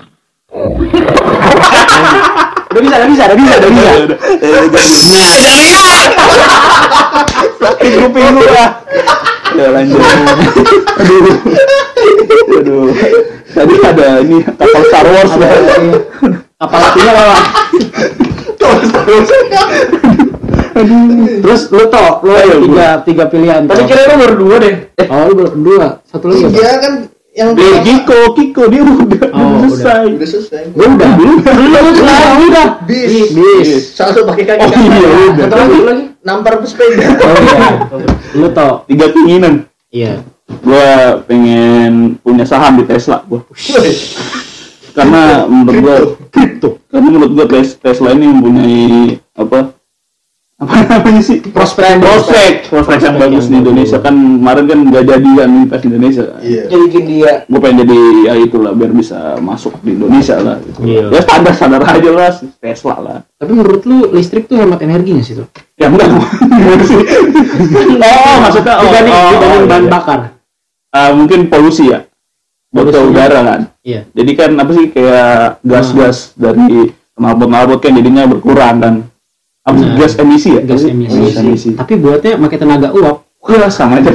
Udah 2.69 2.81
bisa, 2.85 2.95
udah 3.01 3.09
bisa, 3.09 3.23
udah 3.25 3.37
bisa, 3.37 3.55
udah 3.57 3.69
bisa. 3.69 3.91
Sakit 7.59 7.91
kuping 7.99 8.35
gua. 8.37 8.65
Ya 9.57 9.67
lanjut. 9.73 10.01
Aduh. 11.01 11.35
Aduh. 12.61 12.87
Tadi 13.49 13.73
ada 13.81 14.07
ini 14.21 14.37
kapal 14.45 14.81
Star 14.87 15.05
Wars. 15.09 15.31
Kapal 16.59 16.79
apinya 16.93 17.11
apa? 17.17 17.37
Terus 21.43 21.61
lu 21.73 21.83
toh, 21.89 22.11
lu 22.23 22.31
tiga 22.69 22.87
tiga 23.03 23.25
pilihan. 23.27 23.65
Tadi 23.67 23.81
Toh. 23.83 23.87
kira 23.89 24.01
lu 24.07 24.15
baru 24.21 24.35
dua 24.37 24.55
deh. 24.61 24.73
Oh, 25.09 25.21
lu 25.27 25.33
baru 25.35 25.51
dua. 25.57 25.87
Satu 26.05 26.29
lagi? 26.29 26.45
Dia 26.53 26.71
kan 26.79 26.93
yang 27.39 27.55
Eh, 27.55 27.77
Kiko, 27.81 28.35
Kiko 28.35 28.63
dia 28.67 28.83
udah 28.83 29.31
Oh, 29.31 29.63
udah 29.63 29.69
selesai. 29.71 30.03
udah 30.11 30.27
selesai. 30.27 30.61
Gua 30.69 30.87
udah. 30.89 31.09
Belum. 31.15 31.37
Belum, 31.39 31.85
udah, 31.95 32.19
udah. 32.41 32.67
Bis. 32.83 33.31
Bis. 33.31 33.95
Selalu 33.95 34.27
pakai 34.27 34.43
kaki 34.45 34.59
Oh 34.59 34.67
kanan. 34.67 34.83
iya 34.83 35.07
udah. 35.31 35.45
Satu 35.45 35.55
lagi 35.57 35.79
lagi. 35.81 36.03
Nampar 36.19 36.53
pesepeda. 36.59 37.05
Oh 37.15 37.35
iya. 37.37 37.57
Lu 38.39 38.47
toh. 38.51 38.73
Tiga 38.85 39.05
keinginan. 39.09 39.53
Iya. 39.87 40.13
Gua 40.59 40.87
pengen 41.23 42.19
punya 42.19 42.43
saham 42.43 42.75
di 42.75 42.83
Tesla 42.83 43.23
gua. 43.23 43.39
Karena 44.91 45.45
menurut 45.45 45.75
gua 45.79 45.95
kripto. 46.27 46.69
Karena 46.87 47.07
menurut 47.07 47.31
gua 47.31 47.45
Tes- 47.47 47.77
Tesla 47.77 48.11
ini 48.11 48.25
mempunyai 48.27 48.79
apa? 49.31 49.78
Apa 50.59 50.75
namanya 50.83 51.23
sih? 51.23 51.39
Prospek. 51.39 52.03
Prospek, 52.03 52.67
prospek 52.67 52.99
yang 52.99 53.15
bagus 53.15 53.47
di 53.47 53.63
Indonesia 53.63 53.95
kan 54.03 54.11
kemarin 54.11 54.67
kan 54.67 54.79
nggak 54.91 55.05
jadi 55.07 55.29
kan 55.39 55.49
invest 55.55 55.83
di 55.83 55.87
Indonesia. 55.87 56.23
Iya. 56.43 56.63
Jadi 56.67 56.99
dia. 57.07 57.31
Gue 57.47 57.59
pengen 57.63 57.87
jadi 57.87 57.99
ya 58.27 58.33
itulah 58.35 58.75
biar 58.75 58.91
bisa 58.91 59.39
masuk 59.39 59.79
di 59.79 59.95
Indonesia 59.95 60.35
lah. 60.35 60.59
Gitu. 60.59 60.79
Iya. 60.83 61.15
Ya 61.15 61.19
standar 61.23 61.53
standar 61.55 61.81
aja 61.87 62.11
lah 62.11 62.35
Tesla 62.59 62.95
lah. 62.99 63.17
Tapi 63.39 63.51
menurut 63.55 63.87
lu 63.87 64.11
listrik 64.11 64.51
tuh 64.51 64.59
hemat 64.59 64.83
energi 64.83 65.15
nggak 65.15 65.25
sih 65.31 65.39
tuh? 65.39 65.47
Ya 65.79 65.87
enggak. 65.87 66.11
oh 68.03 68.35
maksudnya 68.43 68.73
oh, 68.75 68.83
Dibanding, 68.83 69.15
oh, 69.15 69.31
dibanding 69.31 69.63
oh, 69.63 69.69
bahan 69.71 69.83
iya. 69.87 69.91
bakar. 69.95 70.19
Ah, 70.91 71.11
mungkin 71.15 71.47
polusi 71.47 71.87
ya. 71.87 72.03
Botol 72.67 73.15
udara 73.15 73.47
kan. 73.47 73.61
Iya. 73.79 74.11
Jadi 74.11 74.31
kan 74.35 74.59
apa 74.59 74.71
sih 74.75 74.91
kayak 74.91 75.63
gas-gas 75.63 76.35
dari 76.35 76.91
knalpot-knalpot 77.15 77.79
kan 77.79 77.95
jadinya 77.95 78.27
berkurang 78.27 78.83
kan. 78.83 78.95
Apa 79.67 79.75
sih 79.75 79.85
Nah, 79.85 79.95
gas 79.99 80.13
emisi 80.15 80.49
ya? 80.55 80.61
Gas 80.63 80.83
emisi. 80.87 81.19
emisi. 81.35 81.69
Tapi 81.75 81.93
buatnya 81.99 82.39
pakai 82.39 82.57
tenaga 82.59 82.87
uap. 82.95 83.17
Wah, 83.39 83.71
sama 83.71 83.99
aja. 83.99 84.11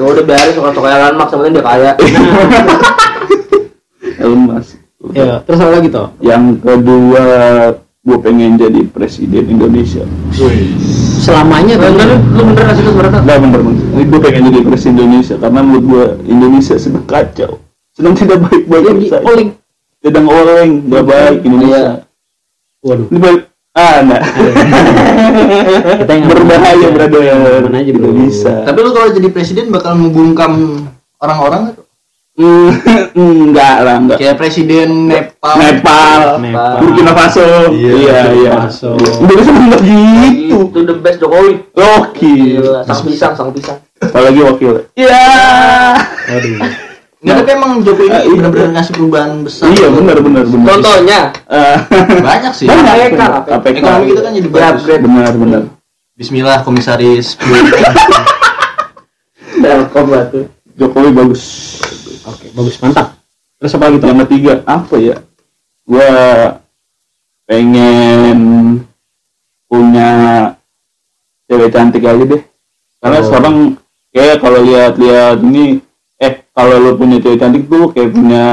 Ya 0.00 0.02
udah 0.08 0.24
biarin 0.24 0.52
suka 0.56 0.72
suka 0.72 0.88
Elon 0.88 1.14
Musk 1.20 1.28
sebenarnya 1.28 1.52
dia 1.52 1.64
kaya. 1.68 1.92
Elon 4.24 4.40
Musk. 4.48 4.80
Ya, 5.12 5.44
terus 5.44 5.60
apa 5.60 5.72
lagi 5.76 5.88
toh? 5.92 6.08
Yang 6.24 6.60
kedua, 6.64 7.24
gue 8.00 8.18
pengen 8.24 8.56
jadi 8.56 8.80
presiden 8.88 9.44
Indonesia. 9.52 10.04
Selamanya 11.20 11.76
tuh. 11.76 11.92
Bener 11.92 12.08
lu 12.32 12.42
bener 12.48 12.64
kasih 12.72 12.82
itu 12.88 12.92
berapa? 12.96 13.16
Enggak 13.20 13.38
bener 13.44 13.60
bener. 13.60 13.84
Gue 14.08 14.20
pengen 14.24 14.42
jadi 14.48 14.60
presiden 14.64 14.96
Indonesia 15.04 15.36
karena 15.36 15.60
menurut 15.60 15.84
gue 15.84 16.04
Indonesia 16.32 16.74
sedang 16.80 17.04
kacau, 17.04 17.60
sedang 17.92 18.14
tidak 18.16 18.40
baik-baik 18.48 19.04
saja. 19.04 19.20
oleng. 19.28 19.50
sedang 20.00 20.26
oleng, 20.32 20.70
tidak 20.88 21.04
baik 21.12 21.38
Indonesia. 21.44 22.08
Waduh. 22.80 23.06
Ini 23.12 23.18
baik. 23.20 23.40
Ah, 23.70 24.02
enggak. 24.02 24.22
Kita 26.02 26.10
yang 26.10 26.26
Berbahaya, 26.26 26.88
brother. 26.90 27.22
Aman 27.38 27.70
aja, 27.72 27.86
Tidak 27.86 28.02
bro. 28.02 28.10
bisa. 28.18 28.52
Tapi 28.66 28.78
lu 28.82 28.90
kalau 28.90 29.08
jadi 29.14 29.28
presiden 29.30 29.70
bakal 29.70 29.94
membungkam 29.94 30.84
orang-orang? 31.16 31.78
Hmm, 32.34 32.72
enggak 33.14 33.76
lah, 33.86 33.96
enggak. 34.02 34.18
Kayak 34.18 34.36
presiden 34.36 35.06
Nepal. 35.06 35.54
Nepal, 35.54 36.20
Nepal. 36.42 36.74
Burkina 36.82 37.12
Faso. 37.14 37.46
Iya, 37.70 37.92
Iya, 37.94 38.18
iya. 38.34 38.50
Faso. 38.58 38.98
Indonesia 38.98 39.52
bener 39.54 39.80
gitu. 39.86 40.56
Itu 40.66 40.78
the 40.82 40.94
best 40.98 41.18
Jokowi. 41.22 41.52
Oke. 41.70 42.32
Gila, 42.58 42.82
sang 42.82 43.06
pisang, 43.06 43.32
sang 43.38 43.54
pisang. 43.54 43.78
Apalagi 44.02 44.40
wakil. 44.42 44.90
Iya. 44.98 45.22
Waduh. 46.26 46.89
Nggak, 47.20 47.36
tapi 47.36 47.50
emang 47.52 47.84
Jokowi 47.84 48.08
ini 48.08 48.16
iya. 48.16 48.32
benar-benar 48.32 48.68
ngasih 48.80 48.92
perubahan 48.96 49.30
besar. 49.44 49.68
Iya, 49.68 49.92
benar 49.92 50.16
benar 50.24 50.44
benar. 50.48 50.68
Contohnya, 50.72 51.20
Eh, 51.50 51.76
Banyak 52.24 52.52
sih. 52.56 52.64
Banyak. 52.64 53.12
KPK. 53.12 53.22
KPK. 53.44 53.76
Ekonomi 53.76 54.04
kita 54.08 54.20
kan 54.24 54.32
jadi 54.32 54.48
bagus. 54.48 54.80
upgrade. 54.80 55.02
benar 55.04 55.32
benar. 55.36 55.62
Bismillah 56.16 56.58
komisaris. 56.64 57.36
Telkom 59.60 60.06
lah 60.08 60.24
tuh. 60.32 60.48
Jokowi 60.74 61.10
bagus. 61.12 61.42
Oke, 62.24 62.48
bagus 62.52 62.80
mantap. 62.80 63.16
Terus 63.60 63.76
apa 63.76 63.84
lagi? 63.84 63.96
Yang 64.00 64.18
ketiga 64.24 64.52
apa 64.64 64.94
ya? 64.96 65.16
Gua 65.84 66.08
pengen 67.44 68.40
punya 69.66 70.10
cewek 71.44 71.68
cantik 71.68 72.00
aja 72.00 72.24
deh. 72.24 72.42
Karena 72.96 73.18
Oh. 73.20 73.24
sekarang 73.26 73.56
kayak 74.08 74.40
kalau 74.40 74.60
lihat-lihat 74.64 75.42
ini 75.42 75.82
eh 76.20 76.32
kalau 76.50 76.76
lu 76.78 76.90
punya 76.94 77.16
cewek 77.18 77.36
cantik 77.36 77.64
tuh 77.66 77.88
kayak 77.90 78.10
punya 78.10 78.44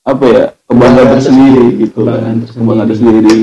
apa 0.00 0.24
ya 0.24 0.42
kebanggaan 0.64 1.08
tersendiri 1.14 1.66
gitu 1.78 1.98
Kebanggaan 2.00 2.24
kan. 2.24 2.36
tersendiri. 2.40 2.58
Kebanggaan 2.58 2.88
tersendiri. 2.88 3.36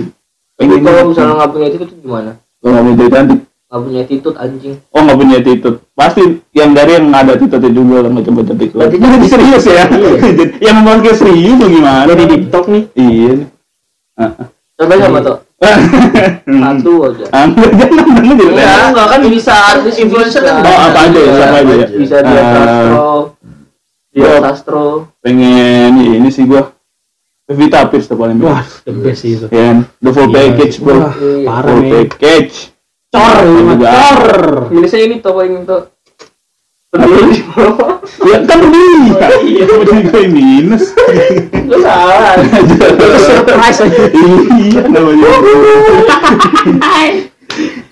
Tapi 0.58 0.66
Pengen 0.66 0.80
kalau 0.82 1.02
misalnya 1.08 1.34
nggak 1.36 1.52
punya 1.52 1.68
itu 1.68 1.78
tuh 1.80 1.98
gimana? 2.00 2.32
kalau 2.58 2.72
nggak 2.74 2.84
punya 2.84 2.98
cewek 2.98 3.14
cantik 3.14 3.40
Nggak 3.68 3.82
punya 3.84 4.00
attitude 4.00 4.38
anjing. 4.40 4.76
oh 4.88 5.02
nggak 5.04 5.18
punya 5.20 5.36
attitude 5.38 5.78
pasti 5.92 6.24
yang 6.52 6.72
dari 6.72 6.92
yang 6.96 7.12
ada 7.12 7.36
attitude 7.36 7.68
juga 7.70 7.96
lah 8.00 8.10
macam 8.10 8.34
macam 8.34 8.56
itu 8.56 8.72
Berarti 8.72 8.96
jadi 8.96 9.28
serius 9.28 9.66
ya 9.68 9.84
yang 10.66 10.76
memakai 10.80 11.14
serius 11.14 11.54
tuh 11.54 11.68
gimana 11.68 12.08
Jadi 12.08 12.24
di 12.24 12.36
TikTok 12.40 12.66
nih. 12.66 12.84
iya. 12.96 13.34
Coba 14.78 14.94
sama 14.96 15.20
tuh. 15.20 15.38
Satu 16.64 16.92
aja. 17.04 17.26
Enggak, 17.44 17.72
jangan 17.76 18.06
jangan 18.14 18.56
Ya, 18.56 18.74
enggak 18.88 19.08
kan 19.10 19.22
bisa 19.26 19.54
artis 19.74 19.96
Influencer 19.98 20.42
kan 20.42 20.62
Oh, 20.62 20.78
apa 20.88 21.00
aja 21.10 21.20
ya, 21.20 21.46
aja 21.52 21.74
ya? 21.76 21.88
Bisa 21.92 22.16
dia 22.22 22.42
Ah. 24.26 24.40
sastro. 24.50 25.12
Pengen 25.22 25.94
ya, 25.94 26.16
ini 26.18 26.30
sih 26.30 26.46
gua 26.46 26.74
Pevita 27.48 27.88
Pierce 27.88 28.12
tuh 28.12 28.20
paling 28.20 28.44
Wah, 28.44 28.60
the 28.84 28.92
best 28.92 29.24
sih 29.24 29.40
itu. 29.40 29.48
Ya, 29.48 29.72
kan? 29.72 29.78
the 30.04 30.10
full 30.12 30.28
Iya, 30.28 30.36
package 30.36 30.76
bro. 30.84 31.00
Wah, 31.00 31.16
parah 31.48 31.72
full 31.72 31.80
men. 31.80 31.92
package. 31.96 32.56
Cor, 33.08 33.38
cor. 33.80 34.32
Indonesia 34.68 35.00
ini 35.00 35.16
tuh 35.24 35.32
paling 35.32 35.64
tuh. 35.64 35.82
Peduli. 36.88 37.40
Ya 38.28 38.38
kan 38.44 38.60
iya. 38.68 39.28
Iya, 39.44 39.66
udah 39.80 39.98
gue 40.08 40.24
minus. 40.28 40.92
Lu 41.68 41.78
salah. 41.80 42.36
Itu 42.40 43.08
surprise 43.24 43.80
aja. 43.84 44.06
Iya, 44.12 44.82
namanya. 44.92 45.28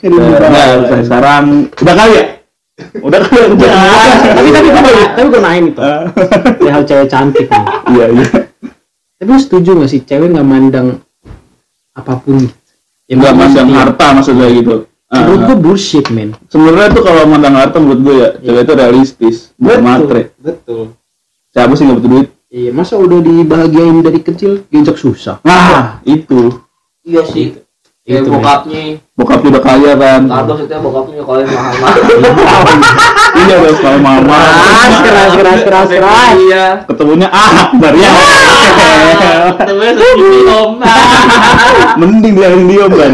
Nah, 0.06 0.86
saya 0.86 1.02
sekarang 1.02 1.74
udah 1.74 1.96
kali 1.98 2.14
ya? 2.14 2.35
Udah 3.00 3.24
ya? 3.24 3.46
Udah. 3.48 3.72
tapi 4.36 4.50
tapi 4.56 4.68
gue 4.68 4.94
tapi 5.16 5.28
gue 5.32 5.42
nain 5.42 5.64
itu. 5.72 5.80
Perihal 6.60 6.84
cewek 6.84 7.08
cantik. 7.08 7.48
Iya, 7.88 8.06
iya. 8.12 8.26
Tapi 9.16 9.30
lu 9.32 9.40
setuju 9.40 9.70
gak 9.80 9.92
sih 9.92 10.02
cewek 10.04 10.28
nggak 10.36 10.48
mandang 10.48 11.00
apa 11.96 12.20
pun? 12.20 12.44
Ya, 13.08 13.16
Enggak 13.16 13.32
maksudnya 13.38 13.64
mandang 13.64 13.70
harta 13.80 14.06
maksudnya 14.12 14.48
gitu. 14.52 14.76
Ah, 15.08 15.22
Menurut 15.24 15.40
ah. 15.40 15.46
gue 15.48 15.58
bullshit 15.62 16.08
men. 16.10 16.34
sebenarnya 16.50 16.90
tuh 16.92 17.04
kalau 17.06 17.24
mandang 17.30 17.56
harta 17.56 17.78
menurut 17.78 18.02
gue 18.02 18.16
ya 18.20 18.30
cewek 18.42 18.62
itu 18.66 18.74
realistis 18.74 19.36
bukan 19.54 19.80
matre 19.86 20.34
Betul. 20.42 20.98
siapa 21.54 21.78
sih 21.78 21.86
nggak 21.86 21.98
butuh 22.02 22.10
duit 22.12 22.28
Iya, 22.56 22.72
masa 22.72 22.96
udah 22.96 23.20
dibahagiain 23.20 24.00
dari 24.00 24.24
kecil 24.24 24.64
diajak 24.72 24.96
susah. 24.96 25.44
Nah, 25.44 26.00
itu. 26.08 26.56
Iya 27.04 27.28
sih. 27.28 27.52
Kayak 28.06 28.22
Itu, 28.22 28.38
bokapnya. 28.38 28.82
Bokap 29.18 29.42
udah 29.42 29.62
kaya 29.66 29.92
kan. 29.98 30.22
Kado 30.30 30.54
setiap 30.62 30.78
bokapnya 30.86 31.26
nyokolin 31.26 31.50
mahal-mahal. 31.50 31.98
iya 33.42 33.56
dong 33.66 33.78
kalau 33.82 33.98
mama. 33.98 34.38
Keras, 34.38 34.94
keras, 35.02 35.32
keras, 35.34 35.60
keras, 35.66 35.90
keras. 35.90 36.34
Iya. 36.38 36.66
Ketemunya 36.86 37.28
ah, 37.34 37.66
Akbar 37.66 37.98
ya. 37.98 38.12
Temennya 39.66 40.06
segini 40.06 40.40
om. 40.54 40.72
mending 42.06 42.34
dia 42.38 42.48
yang 42.54 42.64
diem 42.70 42.92
kan. 42.94 43.14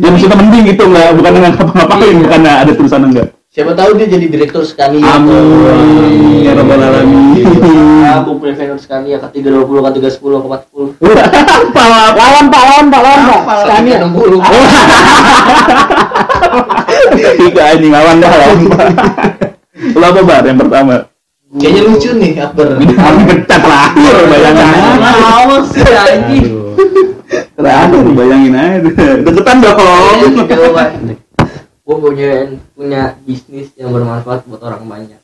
Ya 0.00 0.08
maksudnya 0.08 0.36
mending 0.40 0.62
gitu 0.72 0.82
enggak, 0.88 1.08
bukan 1.20 1.32
dengan 1.36 1.52
ngapa-ngapain, 1.60 2.16
bukan 2.24 2.40
ada 2.48 2.72
tulisan 2.72 3.04
enggak. 3.04 3.28
Siapa 3.54 3.70
tahu 3.70 3.94
dia 3.94 4.10
jadi 4.10 4.26
direktur 4.26 4.66
Scania. 4.66 5.14
Amin 5.14 6.42
ya 6.42 6.58
rabbal 6.58 6.74
alamin. 6.74 7.46
Aku 8.18 8.42
punya 8.42 8.50
vendor 8.58 8.82
sekali 8.82 9.14
ya 9.14 9.22
ke 9.22 9.30
320, 9.30 9.78
ke 9.78 10.10
310, 10.10 10.42
ke 10.42 10.48
40. 10.98 10.98
Lawan 12.18 12.50
Pak, 12.50 12.62
lawan 12.66 12.90
Pak, 12.90 12.98
lawan 12.98 13.20
Pak. 13.30 13.62
Scania. 13.62 14.02
60. 14.10 14.42
Tiga 17.14 17.62
anjing 17.70 17.94
lawan 17.94 18.18
dah 18.18 18.26
lawan. 18.34 18.58
Lu 19.70 20.02
apa 20.02 20.20
bar 20.26 20.42
yang 20.42 20.58
pertama? 20.58 21.06
Kayaknya 21.54 21.82
lucu 21.86 22.10
nih 22.18 22.34
Akbar. 22.42 22.74
Kami 22.74 23.22
kecat 23.22 23.60
terakhir 23.62 24.14
bayangin 24.34 24.66
aja. 24.66 25.14
Awas 25.46 25.70
ya 25.78 26.02
anjing. 26.10 26.58
Terakhir 27.54 28.02
bayangin 28.18 28.58
aja. 28.58 28.90
Deketan 29.22 29.62
dong. 29.62 29.78
Gue 31.84 31.96
punya 32.00 32.48
punya 32.72 33.02
bisnis 33.28 33.68
yang 33.76 33.92
bermanfaat 33.92 34.48
buat 34.48 34.64
orang 34.64 34.88
banyak. 34.88 35.20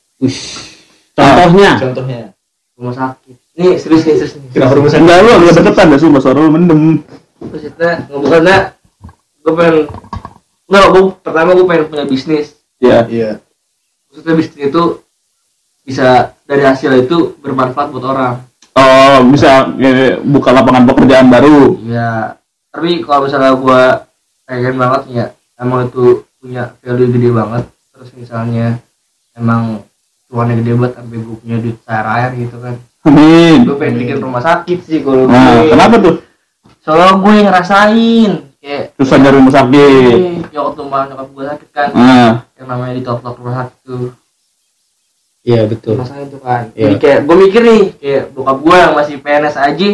Contohnya, 1.16 1.70
Contohnya. 1.80 2.20
Rumah 2.76 2.94
sakit. 2.96 3.36
Nih 3.56 3.76
serius 3.76 4.04
nih 4.04 4.14
serius 4.16 4.34
nih. 4.36 4.48
Kenapa 4.56 4.72
rumah 4.76 4.88
sakit? 4.88 5.00
Enggak 5.04 5.18
lu 5.20 5.30
enggak 5.40 5.56
deketan 5.56 5.86
dah 5.88 5.98
sumpah 6.00 6.20
suara 6.20 6.38
lu 6.40 6.50
mendem. 6.52 6.82
Maksudnya 7.40 7.92
ngebukannya 8.08 8.56
gue 9.40 9.52
pengen 9.56 9.76
Nggak, 10.70 10.84
gue 10.86 11.02
pertama 11.26 11.50
gue 11.56 11.66
pengen 11.66 11.84
punya 11.88 12.04
bisnis 12.06 12.46
Ya. 12.78 13.04
Iya. 13.08 13.40
Maksudnya 14.08 14.34
bisnis 14.36 14.60
itu 14.68 14.82
bisa 15.82 16.08
dari 16.44 16.62
hasil 16.62 16.92
itu 17.00 17.34
bermanfaat 17.40 17.88
buat 17.90 18.04
orang 18.04 18.36
Oh, 18.70 19.18
bisa 19.28 19.66
eh, 19.82 20.14
buka 20.22 20.54
lapangan 20.54 20.86
pekerjaan 20.86 21.26
baru. 21.26 21.74
Iya 21.82 22.38
Tapi 22.70 23.02
kalau 23.02 23.26
misalnya 23.26 23.52
gue 23.58 23.82
pengen 24.46 24.74
banget 24.78 25.02
ya 25.10 25.26
Emang 25.58 25.90
itu 25.90 26.22
punya 26.40 26.62
value 26.80 27.10
gede 27.10 27.30
banget 27.30 27.64
Terus 27.92 28.10
misalnya 28.16 28.66
Emang 29.32 29.84
cuannya 30.26 30.58
gede 30.58 30.72
banget 30.74 30.92
sampai 30.96 31.16
gue 31.16 31.36
punya 31.36 31.56
duit 31.58 31.78
air 31.84 32.30
gitu 32.34 32.56
kan 32.58 32.74
Amin. 33.00 33.64
Gue 33.64 33.76
pengen 33.76 33.96
bikin 33.98 34.18
rumah 34.18 34.40
sakit 34.40 34.78
sih 34.82 35.00
kalau 35.00 35.24
Nah, 35.24 35.60
gue 35.60 35.70
kenapa 35.70 35.96
tuh? 35.98 36.16
Soalnya 36.80 37.16
gue 37.16 37.32
yang 37.34 37.46
ngerasain 37.46 38.32
Kayak 38.56 38.84
Susah 38.94 39.16
nyari 39.16 39.36
rumah 39.36 39.54
sakit. 39.54 40.18
Ya 40.48 40.60
waktu 40.60 40.80
mbak 40.82 41.00
nyokap 41.08 41.28
gue 41.30 41.44
sakit 41.46 41.68
kan 41.70 41.88
Nah, 41.92 42.30
Yang 42.54 42.66
namanya 42.66 42.92
ditoplok 42.94 43.36
rumah 43.36 43.54
sakit 43.58 43.78
tuh 43.82 44.06
iya 45.40 45.64
betul. 45.64 45.96
sakit 45.96 46.28
tuh 46.30 46.40
kan 46.40 46.68
Iya. 46.72 46.84
jadi 46.84 46.94
kayak 46.98 47.18
gue 47.24 47.36
mikir 47.38 47.60
nih 47.64 47.82
kayak 47.96 48.22
bokap 48.30 48.58
gue 48.60 48.76
yang 48.76 48.92
masih 48.92 49.14
PNS 49.18 49.56
aja 49.56 49.88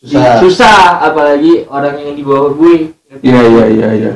Susah. 0.00 0.34
susah 0.40 0.78
apalagi 1.04 1.68
orang 1.68 2.00
yang 2.00 2.16
di 2.16 2.24
bawah 2.24 2.50
gue 2.50 2.90
iya 3.20 3.40
iya 3.44 3.64
iya 3.68 3.88
iya. 3.92 4.12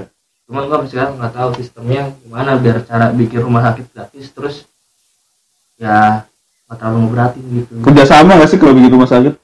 Cuman 0.47 0.63
gue 0.63 0.73
sampai 0.73 0.89
sekarang 0.89 1.15
nggak 1.19 1.35
tahu 1.35 1.49
sistemnya 1.55 2.03
gimana 2.23 2.51
biar 2.55 2.79
cara 2.83 3.11
bikin 3.11 3.43
rumah 3.43 3.63
sakit 3.65 3.85
gratis 3.91 4.27
terus 4.31 4.57
ya 5.77 6.23
nggak 6.65 6.77
terlalu 6.77 6.99
ngeberatin 7.03 7.45
gitu 7.53 7.73
Kerjasama 7.83 8.31
nggak 8.35 8.49
sih 8.49 8.59
kalau 8.59 8.75
bikin 8.75 8.93
rumah 8.93 9.07
sakit? 9.07 9.35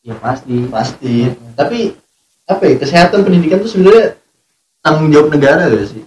ya 0.00 0.14
pasti 0.16 0.56
Pasti. 0.66 1.14
Tapi 1.52 1.78
apa 2.46 2.62
ya? 2.62 2.74
Kesehatan 2.78 3.20
pendidikan 3.20 3.58
tuh 3.58 3.68
sebenarnya 3.68 4.14
tanggung 4.78 5.10
jawab 5.10 5.34
negara 5.34 5.66
gak 5.66 5.82
sih? 5.82 6.06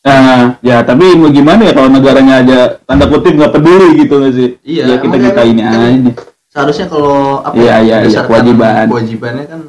Nah, 0.00 0.56
ya 0.64 0.80
tapi 0.80 1.12
mau 1.12 1.28
gimana 1.28 1.68
ya 1.68 1.76
kalau 1.76 1.92
negaranya 1.92 2.40
aja 2.40 2.58
tanda 2.80 3.04
kutip 3.04 3.36
nggak 3.36 3.52
peduli 3.52 4.00
gitu 4.00 4.16
nggak 4.16 4.32
sih? 4.32 4.48
Iya, 4.64 4.84
Ya 4.88 4.96
kita 4.96 5.16
kita 5.20 5.42
ini 5.44 5.60
kan- 5.60 5.76
aja. 5.76 6.12
Seharusnya 6.50 6.86
kalau 6.88 7.44
apa? 7.44 7.54
Iya, 7.54 7.76
ya, 7.78 7.78
iya, 7.78 7.96
iya, 8.08 8.20
kewajiban. 8.24 8.88
Kewajibannya 8.88 9.44
kan 9.46 9.60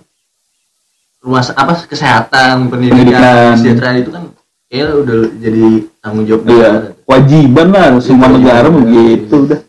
rumah 1.22 1.42
apa 1.46 1.74
kesehatan, 1.86 2.68
Pendidikan. 2.68 2.98
pendidikan, 2.98 3.54
kesejahteraan 3.56 3.96
itu 4.02 4.10
kan 4.10 4.24
kayaknya 4.66 4.86
udah 4.98 5.20
jadi 5.38 5.66
tanggung 6.02 6.26
jawab 6.26 6.42
Iya, 6.48 6.72
kewajiban 7.06 7.68
lah 7.70 7.88
semua 8.02 8.28
Iya, 8.28 8.36
negara 8.36 8.68
iya. 8.68 8.74
begitu 8.74 9.36
udah. 9.46 9.60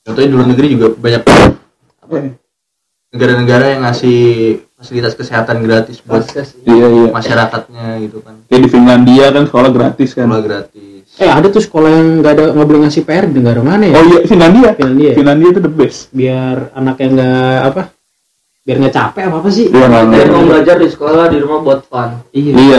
Contohnya 0.00 0.28
di 0.28 0.34
luar 0.34 0.46
negeri 0.48 0.66
juga 0.72 0.86
banyak 0.90 1.22
negara-negara 3.08 3.64
yang 3.76 3.82
ngasih 3.84 4.20
fasilitas 4.76 5.12
kesehatan 5.12 5.60
gratis 5.60 6.00
buat 6.00 6.24
Iya 6.64 6.86
iya. 6.88 7.08
masyarakatnya 7.10 7.86
gitu 8.04 8.20
kan. 8.20 8.40
Kayak 8.48 8.62
di 8.64 8.68
Finlandia 8.68 9.26
kan 9.28 9.44
sekolah 9.44 9.70
gratis 9.72 10.10
kan. 10.12 10.24
Sekolah 10.28 10.42
gratis. 10.44 11.04
Eh 11.18 11.26
ada 11.26 11.48
tuh 11.48 11.60
sekolah 11.60 11.90
yang 11.90 12.08
nggak 12.22 12.32
ada 12.32 12.44
nggak 12.54 12.68
boleh 12.68 12.80
ngasih 12.86 13.02
PR 13.02 13.26
di 13.26 13.42
negara 13.42 13.60
mana 13.60 13.84
ya? 13.84 13.94
Oh 13.96 14.04
iya 14.06 14.18
Finlandia. 14.24 14.70
Finlandia. 14.72 15.10
Finlandia 15.12 15.48
itu 15.50 15.60
the 15.60 15.72
best. 15.72 16.08
Biar 16.14 16.70
anaknya 16.72 17.06
nggak 17.10 17.58
apa? 17.66 17.82
Biar 18.68 18.76
nggak 18.78 18.92
capek 18.92 19.22
apa 19.24 19.36
apa 19.40 19.48
sih? 19.48 19.64
Iya 19.66 19.86
nggak. 19.88 20.28
mau 20.28 20.44
belajar 20.44 20.76
di 20.76 20.88
sekolah 20.92 21.24
di 21.26 21.40
rumah 21.40 21.58
buat 21.64 21.80
fun 21.88 22.20
Iya. 22.30 22.52
Iya 22.52 22.78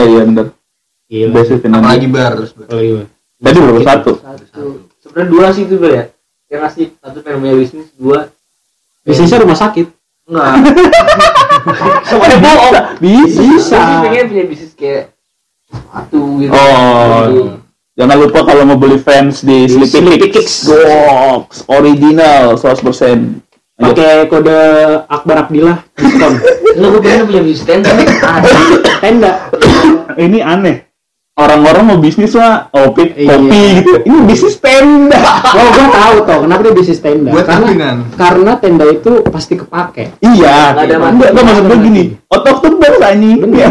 iya. 1.10 1.26
Best 1.28 1.50
itu 1.50 1.58
Finlandia. 1.58 1.90
Apalagi 1.90 2.06
bar 2.06 2.32
terus 2.38 2.54
bar. 2.54 2.70
Apalagi, 2.70 2.90
Bang. 2.94 3.08
Tadi 3.42 3.56
berapa 3.58 3.82
satu? 3.82 4.10
satu 4.22 4.64
sebenarnya 5.00 5.26
dua 5.26 5.46
sih 5.50 5.62
itu 5.64 5.74
Bro, 5.74 5.90
ya 5.90 6.04
yang 6.46 6.60
ngasih 6.62 6.94
satu 6.94 7.18
pengen 7.20 7.38
punya 7.40 7.54
bisnis 7.56 7.88
dua 7.96 8.30
Bisnisnya 9.02 9.42
rumah 9.42 9.58
sakit. 9.58 9.86
enggak 10.30 10.54
semuanya 12.06 12.38
bohong 12.38 12.74
Bisa. 13.00 13.40
Gue 13.40 13.58
sih 13.58 13.98
pengen 14.06 14.24
punya 14.28 14.44
bisnis 14.46 14.72
kayak 14.78 15.10
sepatu 15.66 16.22
gitu 16.38 16.54
Oh. 16.54 17.58
Jangan 17.98 18.16
lupa 18.16 18.46
kalau 18.46 18.62
mau 18.62 18.78
beli 18.78 18.96
fans 18.96 19.42
di 19.42 19.66
Sleepy 19.66 19.90
Sleepy 19.90 20.30
Kicks. 20.30 20.70
Goks 20.70 21.66
original 21.66 22.54
100%. 22.54 23.49
Ayo. 23.80 23.96
Pakai 23.96 24.28
kode 24.28 24.58
Akbar 25.08 25.36
Abdillah 25.42 25.78
diskon. 25.96 26.32
Enggak, 26.76 26.88
gue 26.92 27.00
pengen 27.02 27.24
punya 27.26 27.42
bisnis 27.42 27.64
tenda 27.66 27.88
ada 28.36 28.48
Tenda. 29.00 29.32
Ini 30.14 30.38
aneh. 30.38 30.76
Orang-orang 31.32 31.84
mau 31.88 31.96
bisnis 31.96 32.36
lah, 32.36 32.68
kopi, 32.68 33.16
Iya. 33.16 33.32
kopi 33.32 33.62
gitu. 33.80 33.92
Ini 34.04 34.18
bisnis 34.28 34.60
tenda. 34.60 35.16
Oh, 35.50 35.66
gua 35.66 35.88
tahu 35.90 36.16
toh 36.22 36.38
kenapa 36.44 36.60
dia 36.68 36.74
bisnis 36.76 37.00
tenda. 37.00 37.32
Buat 37.32 37.46
karena 37.48 37.88
karena 38.14 38.52
tenda 38.60 38.84
itu 38.84 39.24
pasti 39.26 39.56
kepake. 39.56 40.20
iya. 40.20 40.76
Nggak 40.76 40.84
ada. 40.84 40.94
Enggak, 41.08 41.28
enggak 41.32 41.44
maksud 41.48 41.64
gue 41.64 41.78
gini. 41.80 42.02
Out 42.28 42.44
of 42.44 42.58
the 42.60 42.70
box 42.76 42.94
anjing. 43.00 43.38
Iya, 43.50 43.66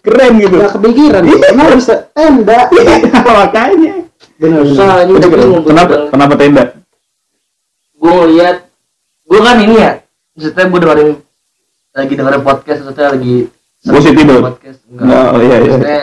Keren 0.00 0.32
gitu. 0.40 0.56
Gak 0.56 0.72
kepikiran. 0.80 1.22
Kenapa 1.28 1.72
bisa 1.76 1.94
tenda? 2.16 2.58
Makanya. 3.12 3.92
Benar 4.40 4.60
susah 4.64 5.04
gue 5.04 5.18
Kenapa 5.68 5.94
kenapa 6.08 6.34
tenda? 6.40 6.64
gue 8.00 8.08
ngeliat 8.16 8.69
gue 9.30 9.38
kan 9.38 9.56
ini 9.56 9.74
ya 9.76 9.90
maksudnya 10.34 10.64
gue 10.66 10.80
dengerin 10.80 11.10
lagi 11.92 12.12
dengerin 12.12 12.42
podcast 12.42 12.78
maksudnya 12.82 13.10
lagi 13.14 13.36
Gua 13.80 13.96
sih 13.96 14.12
tidur. 14.12 14.40
podcast 14.44 14.78
enggak 14.84 15.04
Enggak, 15.06 15.24
oh, 15.26 15.40
iya, 15.40 15.56
iya. 15.56 15.58
maksudnya 15.72 16.00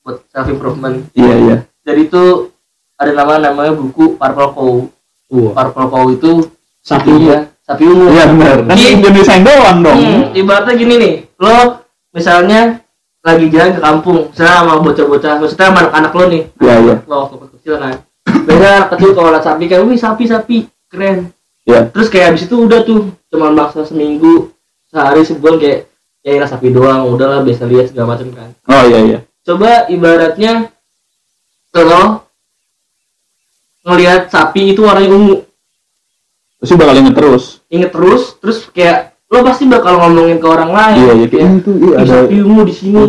buat 0.00 0.16
self 0.26 0.48
improvement 0.48 0.96
Iya, 1.12 1.34
iya. 1.38 1.56
jadi 1.84 2.00
itu 2.02 2.22
ada 2.96 3.10
nama 3.12 3.32
namanya 3.38 3.72
buku 3.72 4.16
Purple 4.16 4.50
Cow 4.50 4.72
Wah, 5.30 5.52
Purple 5.54 5.86
Cow 5.86 6.04
itu 6.08 6.32
Sapi 6.80 7.12
iya, 7.22 7.44
sapi 7.60 7.84
ungu 7.84 8.08
Iya 8.08 8.24
benar. 8.26 8.56
Kan. 8.64 8.72
Indonesia 8.72 9.36
yang 9.36 9.44
doang 9.44 9.78
dong. 9.84 9.98
Hmm, 10.00 10.22
ibaratnya 10.32 10.74
gini 10.74 10.94
nih, 10.96 11.12
lo 11.36 11.84
misalnya 12.10 12.80
lagi 13.20 13.46
jalan 13.46 13.76
ke 13.76 13.80
kampung, 13.80 14.18
misalnya 14.32 14.54
sama 14.58 14.80
bocah-bocah, 14.80 15.32
maksudnya 15.36 15.66
sama 15.68 15.78
anak-anak 15.84 16.12
lo 16.16 16.24
nih, 16.26 16.42
Iya, 16.56 16.74
iya. 16.80 16.94
lo 17.04 17.14
waktu 17.20 17.36
kecil 17.52 17.74
kan, 17.76 17.94
biasanya 18.48 18.70
anak 18.74 18.88
kecil 18.90 19.10
kalau 19.12 19.28
lihat 19.28 19.44
sapi 19.44 19.64
kayak, 19.68 19.84
wih 19.84 19.98
sapi 20.00 20.24
sapi 20.24 20.56
keren, 20.88 21.18
Iya. 21.70 21.80
terus 21.88 22.08
kayak 22.08 22.26
abis 22.30 22.42
itu 22.44 22.56
udah 22.58 22.80
tuh, 22.82 23.00
cuman 23.28 23.54
maksa 23.54 23.82
seminggu, 23.82 24.50
sehari 24.86 25.22
sebulan 25.22 25.56
kayak, 25.56 25.78
ya 26.20 26.30
ini 26.32 26.44
sapi 26.44 26.68
doang, 26.68 27.06
udahlah 27.08 27.40
biasa 27.40 27.64
lihat 27.64 27.86
segala 27.88 28.14
macam 28.14 28.28
kan. 28.30 28.50
Oh 28.66 28.82
iya 28.84 28.98
iya. 29.00 29.18
Coba 29.40 29.86
ibaratnya 29.86 30.68
lo 31.72 32.26
ngelihat 33.82 34.28
sapi 34.28 34.70
itu 34.70 34.82
warnanya 34.82 35.10
ungu, 35.10 35.36
Pasti 36.56 36.74
bakal 36.74 36.92
inget 36.94 37.14
terus. 37.14 37.44
inget 37.68 37.88
terus, 37.88 38.36
terus 38.36 38.68
kayak 38.68 39.16
lo 39.26 39.40
pasti 39.40 39.64
bakal 39.64 39.96
ngomongin 39.96 40.36
ke 40.36 40.46
orang 40.46 40.70
lain, 40.70 40.96
Iya, 40.98 41.12
iya. 41.14 41.26
kayak, 41.26 41.46
Itu 41.56 41.70
iya 41.72 41.86
"Ih, 41.86 41.94
ada. 41.96 42.10
sapi 42.20 42.36
ungu 42.38 42.62
di 42.62 42.74
sini. 42.74 43.00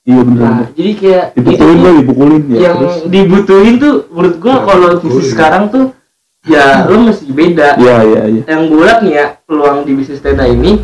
Iya 0.00 0.20
benar. 0.22 0.48
Nah, 0.50 0.66
jadi 0.72 0.90
kayak 0.94 1.24
Dipukulin 1.34 1.76
itu 1.76 1.82
lo, 1.82 1.90
dipukulin 1.98 2.42
ya. 2.46 2.58
yang 2.62 2.76
Terus. 2.78 2.96
dibutuhin 3.06 3.74
tuh 3.76 3.94
menurut 4.08 4.36
gua 4.38 4.54
kalau 4.62 4.86
bisnis 4.86 5.02
dipukulin. 5.02 5.28
sekarang 5.28 5.62
tuh 5.68 5.84
ya 6.48 6.88
lo 6.88 6.96
mesti 7.04 7.28
beda. 7.28 7.76
Iya 7.76 7.96
iya 8.04 8.22
iya. 8.28 8.42
Yang 8.48 8.62
gue 8.72 8.80
liat 8.84 8.98
nih 9.04 9.12
ya 9.12 9.26
peluang 9.44 9.84
di 9.84 9.92
bisnis 9.92 10.24
tenda 10.24 10.48
ini 10.48 10.80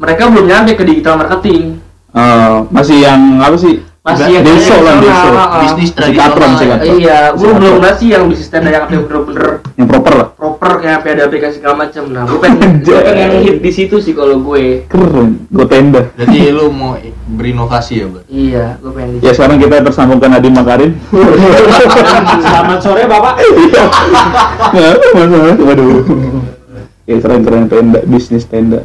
mereka 0.00 0.26
belum 0.26 0.46
nyampe 0.50 0.74
ke 0.74 0.82
digital 0.82 1.18
marketing. 1.20 1.78
Eh, 2.12 2.56
masih 2.68 2.98
yang 3.00 3.38
apa 3.38 3.56
sih? 3.56 3.80
Masih 4.02 4.34
yang 4.34 4.42
deso 4.42 4.74
lah 4.82 4.98
deso. 4.98 5.28
ah. 5.30 5.62
Bisnis 5.62 5.94
Masih 5.94 6.14
katron, 6.18 6.50
masih 6.50 6.66
tradisional. 6.66 6.74
katron. 6.74 6.98
Iya, 6.98 7.18
gue 7.30 7.38
Masih 7.38 7.54
belum 7.54 7.74
sih 7.94 8.08
yang 8.10 8.24
bisnis 8.26 8.48
tenda 8.50 8.68
yang 8.68 8.84
bener-bener 8.90 9.46
Yang 9.78 9.86
proper 9.86 10.12
lah. 10.12 10.28
proper 10.34 10.70
kayak 10.76 10.94
sampai 10.98 11.10
ada 11.12 11.22
aplikasi 11.22 11.54
segala 11.54 11.74
macam 11.78 12.02
nah 12.10 12.22
gue 12.26 12.34
pengen 12.36 12.70
gue 12.82 12.98
pengen 12.98 13.30
hit 13.40 13.56
di 13.62 13.70
situ 13.70 13.96
sih 14.02 14.10
kalau 14.10 14.42
gue 14.42 14.90
Keren, 14.90 15.46
gue 15.46 15.66
tenda. 15.66 16.02
Jadi 16.12 16.50
lu 16.50 16.66
mau 16.68 16.98
berinovasi 17.30 17.94
ya, 17.94 18.06
Bang? 18.06 18.26
iya 18.26 18.64
gue 18.76 18.90
pengen 18.90 19.22
Ya 19.22 19.30
sekarang 19.30 19.56
kita 19.56 19.74
tersambungkan 19.80 20.34
Adi 20.34 20.50
Makarim. 20.50 20.90
Selamat 22.42 22.78
sore 22.80 23.06
Bapak. 23.06 23.34
Ada 23.38 25.08
masalah. 25.14 25.54
Waduh. 25.56 25.90
Ya 27.02 27.16
keren 27.18 27.42
keren 27.42 27.66
tenda, 27.66 28.02
bisnis 28.02 28.44
tenda. 28.44 28.82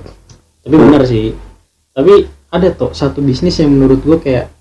Tapi 0.61 0.75
bener 0.75 1.01
sih. 1.03 1.33
Tapi 1.89 2.13
ada 2.47 2.67
tuh 2.71 2.91
satu 2.91 3.17
bisnis 3.19 3.57
yang 3.57 3.69
menurut 3.71 3.97
gua 3.99 4.17
kayak 4.17 4.53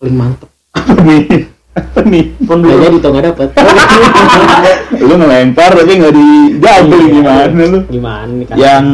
paling 0.00 0.16
mantep. 0.16 0.48
Apa 0.72 2.00
nih? 2.08 2.24
Gak 2.40 2.78
jadi 2.80 2.96
tuh 2.98 3.10
gak 3.12 3.24
dapet. 3.30 3.48
Lu 5.06 5.14
ngelempar 5.16 5.70
tapi 5.76 5.92
nggak 5.96 6.14
dijabel 6.16 7.00
gimana 7.14 7.62
lu? 7.68 7.78
Gimana 7.86 8.30
nih 8.32 8.46
kan? 8.48 8.56
Yang 8.58 8.86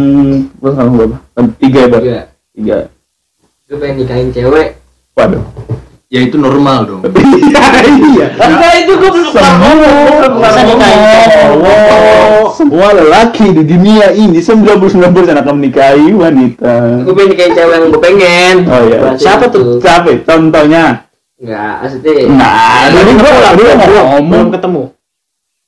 lu 0.60 0.68
sama 0.76 0.90
berapa? 0.92 1.16
Tiga 1.56 1.80
ya, 1.80 1.88
juga 1.88 2.20
Tiga. 2.52 2.78
gue 3.66 3.76
pengen 3.82 3.96
nikahin 3.98 4.28
cewek 4.30 4.78
Waduh. 5.18 5.42
Ya 6.06 6.22
itu 6.22 6.38
normal 6.38 6.86
dong. 6.86 7.02
Iya. 7.86 8.26
enggak 8.38 8.72
itu 8.80 8.92
gue 8.94 9.10
belum 9.10 9.26
nikahin 10.64 11.00
cowok? 11.28 12.46
Semua 12.54 12.88
lelaki 12.92 13.46
di 13.52 13.62
dunia 13.62 14.10
ini 14.10 14.38
99% 14.38 15.02
akan 15.36 15.54
menikahi 15.56 16.10
wanita. 16.10 16.72
gue 17.02 17.12
pengen 17.12 17.30
nikahin 17.32 17.52
cewek 17.52 17.74
yang 17.74 17.90
gue 17.90 18.00
pengen 18.00 18.54
Oh 18.64 18.80
iya. 18.82 18.98
Siapa 19.14 19.44
tuh? 19.48 19.78
Siapa? 19.78 20.08
ya? 20.08 20.18
Contohnya? 20.24 20.84
enggak 21.36 21.74
maksudnya 21.82 22.12
Nah, 22.32 22.54
tadi 22.88 23.10
gua 23.12 23.28
nggak 23.30 23.52
dia 23.52 23.64
nggak 23.68 23.76
belum, 23.84 24.04
ngomong. 24.06 24.24
belum 24.32 24.48
ketemu. 24.50 24.82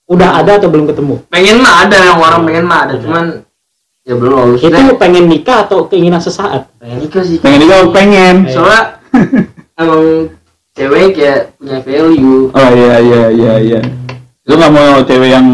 Udah 0.09 0.31
ada 0.35 0.53
atau 0.57 0.69
belum 0.71 0.87
ketemu? 0.87 1.15
pengen 1.29 1.57
mah 1.59 1.75
ada 1.85 1.97
yang 2.01 2.17
orang 2.17 2.41
pengen 2.43 2.65
mah 2.65 2.79
ada 2.87 2.95
cuman 2.97 3.25
ya 4.03 4.15
belum 4.17 4.57
Itu 4.57 4.95
pengen 4.97 5.25
nikah 5.27 5.67
atau 5.67 5.85
keinginan 5.85 6.19
sesaat? 6.19 6.73
pengen 6.79 6.99
nikah 7.03 7.21
sih 7.21 7.37
Pengen 7.37 7.59
juga 7.61 7.77
pengen. 7.93 8.35
soalnya 8.47 8.83
emang 9.79 10.05
cewek 10.75 11.15
kayak 11.15 11.41
punya 11.57 11.79
value 11.81 12.51
Oh 12.51 12.69
iya 12.71 12.97
iya 12.99 13.23
iya 13.31 13.53
iya. 13.59 13.81
Lu 14.45 14.55
nggak 14.55 14.73
mau 14.73 15.01
cewek 15.01 15.31
yang 15.31 15.47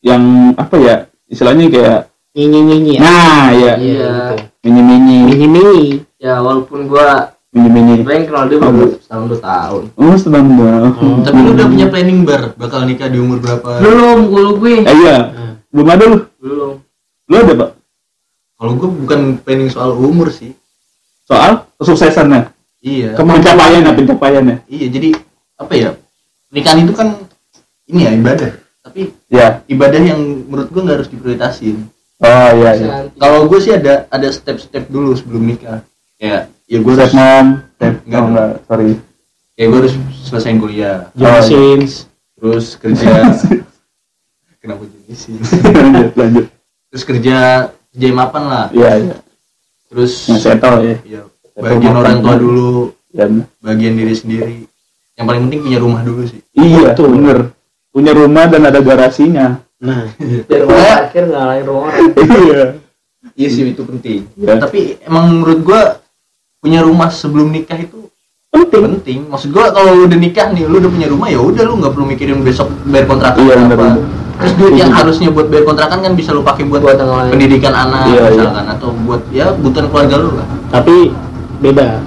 yang 0.00 0.22
apa 0.54 0.76
ya? 0.76 0.96
Istilahnya 1.26 1.66
kayak 1.68 2.00
Nyinyi 2.32 2.60
nyinyi. 2.64 2.94
nah 2.96 3.52
ya 3.52 3.76
Iya. 3.76 4.12
mini 4.64 4.80
mini 4.80 5.16
Nyinyi 5.26 5.46
nyinyi. 5.46 5.88
ya 6.16 6.40
walaupun 6.40 6.88
gua 6.88 7.28
mini 7.52 7.68
mini. 7.68 7.94
pengen 8.00 8.24
kenal 8.24 8.48
dia 8.48 8.56
baru 8.56 8.96
setahun 8.96 9.24
dua 9.28 9.40
tahun 9.42 9.82
Oh 9.92 10.16
sedang 10.16 10.46
Tapi 11.20 11.38
lu 11.38 11.50
udah 11.52 11.66
punya 11.68 11.86
planning 11.92 12.24
bar 12.24 12.56
bakal 12.56 12.88
nikah 12.88 13.12
di 13.12 13.20
umur 13.20 13.36
berapa? 13.36 13.84
belum 13.84 14.18
kalau 14.28 14.52
gue 14.56 14.74
Eh 14.80 14.96
iya. 14.98 15.16
Belum 15.68 15.88
ada 15.88 16.04
lu. 16.06 16.18
belum 16.38 16.72
Lu 17.28 17.34
ada 17.34 17.52
pak? 17.54 17.70
Kalau 18.56 18.72
gue 18.76 18.88
bukan 18.88 19.20
planning 19.40 19.68
soal 19.68 19.92
umur 19.92 20.28
sih. 20.28 20.56
Soal 21.22 21.68
kesuksesannya. 21.76 22.48
Iya. 22.82 23.14
Pencapaiannya 23.14 23.92
pencapaiannya. 23.94 24.56
Iya, 24.66 24.86
jadi 24.90 25.08
apa 25.54 25.72
ya? 25.72 25.90
Pernikahan 26.50 26.78
itu 26.82 26.92
kan 26.92 27.08
ini 27.86 28.00
ya 28.02 28.10
ibadah. 28.12 28.50
Tapi 28.82 29.00
Ya. 29.30 29.62
ibadah 29.64 30.00
yang 30.02 30.20
menurut 30.44 30.68
gue 30.68 30.82
nggak 30.82 30.96
harus 30.98 31.08
diprioritasin. 31.08 31.86
Oh 32.18 32.50
iya 32.52 32.70
iya. 32.74 32.88
Kalau 33.16 33.46
gue 33.46 33.58
sih 33.58 33.72
ada 33.72 34.06
ada 34.06 34.28
step-step 34.28 34.86
dulu 34.86 35.14
sebelum 35.14 35.42
nikah. 35.44 35.86
Kayak 36.18 36.50
ya 36.66 36.78
gue 36.78 36.92
Step 36.92 37.02
harus 37.02 37.14
mom, 37.14 37.46
step 37.72 37.94
Enggak. 38.02 38.18
oh, 38.18 38.26
enggak, 38.28 38.48
sorry. 38.64 38.90
kayak 39.52 39.68
gue 39.68 39.78
harus 39.78 39.94
selesaiin 40.22 40.58
kuliah, 40.58 40.96
Jonesins. 41.12 42.06
terus 42.34 42.74
kerja. 42.74 43.10
Kenapa 44.62 44.82
jadi 44.86 45.14
sih? 45.14 45.34
lanjut 45.66 46.10
lanjut. 46.14 46.46
Terus 46.88 47.02
kerja 47.04 47.36
kerja 47.90 48.06
mapan 48.12 48.42
lah. 48.46 48.66
Iya 48.70 48.90
iya. 49.02 49.16
Terus 49.90 50.12
settle 50.38 50.78
ya. 50.80 50.96
ya, 51.04 51.20
bagian 51.54 51.94
orang 51.94 52.16
tua 52.18 52.34
dulu, 52.34 52.72
Ya. 53.10 53.28
bagian 53.60 53.94
diri 53.94 54.14
sendiri. 54.14 54.56
Yang 55.12 55.26
paling 55.26 55.42
penting 55.46 55.60
punya 55.62 55.78
rumah 55.78 56.00
dulu 56.00 56.22
sih. 56.24 56.40
Iya, 56.52 56.92
Betul. 56.92 57.12
bener. 57.14 57.38
Punya 57.88 58.12
rumah 58.12 58.44
dan 58.46 58.62
ada 58.64 58.80
garasinya. 58.80 59.60
Nah, 59.78 60.08
biar 60.16 60.62
gue 60.62 60.78
akhir 60.96 61.22
ngalahin 61.26 61.64
rumah 61.66 61.82
orang 61.86 62.00
Iya. 62.40 62.62
Iya 63.32 63.48
sih 63.48 63.62
itu 63.68 63.82
penting. 63.82 64.24
Ya. 64.34 64.56
Tapi 64.56 64.96
emang 65.02 65.28
menurut 65.30 65.60
gua 65.60 66.00
punya 66.58 66.80
rumah 66.80 67.08
sebelum 67.08 67.48
nikah 67.48 67.76
itu 67.76 68.08
Penting. 68.48 68.82
penting. 68.96 69.18
Maksud 69.26 69.48
gua 69.50 69.68
kalau 69.70 69.92
lu 69.92 70.02
udah 70.06 70.18
nikah 70.18 70.48
nih, 70.50 70.64
lu 70.64 70.76
udah 70.78 70.90
punya 70.90 71.08
rumah 71.08 71.26
ya 71.26 71.38
udah 71.38 71.62
lu 71.62 71.76
nggak 71.78 71.92
perlu 71.92 72.06
mikirin 72.06 72.40
besok 72.40 72.68
bayar 72.84 73.04
kontrakan 73.06 73.40
Iya, 73.42 73.54
apa. 73.54 73.66
bener. 73.68 73.96
Terus 74.32 74.52
duit 74.56 74.74
yang 74.74 74.90
harusnya 74.90 75.28
buat 75.28 75.46
bayar 75.46 75.64
kontrakan 75.64 75.98
kan 76.00 76.12
bisa 76.12 76.30
lu 76.30 76.40
pakai 76.40 76.64
buat, 76.64 76.80
Buat 76.80 76.98
pendidikan 77.28 77.72
anak 77.72 78.08
Iya, 78.08 78.16
iya. 78.16 78.30
misalkan 78.32 78.66
atau 78.70 78.88
buat 79.02 79.20
ya 79.28 79.44
kebutuhan 79.50 79.86
keluarga 79.86 80.14
lu 80.16 80.30
lah. 80.34 80.46
tapi 80.68 80.96
beda. 81.62 82.02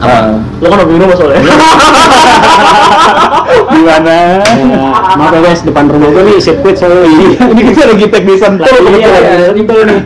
Ah, 0.00 0.36
lo 0.60 0.66
kan 0.68 0.78
lebih 0.84 1.00
rumah 1.00 1.16
soalnya 1.16 1.40
gimana? 3.72 4.16
Ya, 4.44 4.66
maaf 5.16 5.32
ya 5.32 5.40
guys, 5.40 5.60
depan 5.64 5.88
rumah 5.88 6.08
gue 6.12 6.22
nih 6.24 6.36
sirkuit 6.36 6.76
soalnya 6.76 7.08
Iya, 7.08 7.40
ini 7.54 7.60
kita 7.64 7.82
lagi 7.88 8.04
Sentul 8.36 8.68
Iya, 8.68 8.80
kebetulan. 8.82 9.22
iya, 9.22 9.48
itu 9.54 9.74
nih. 9.86 10.00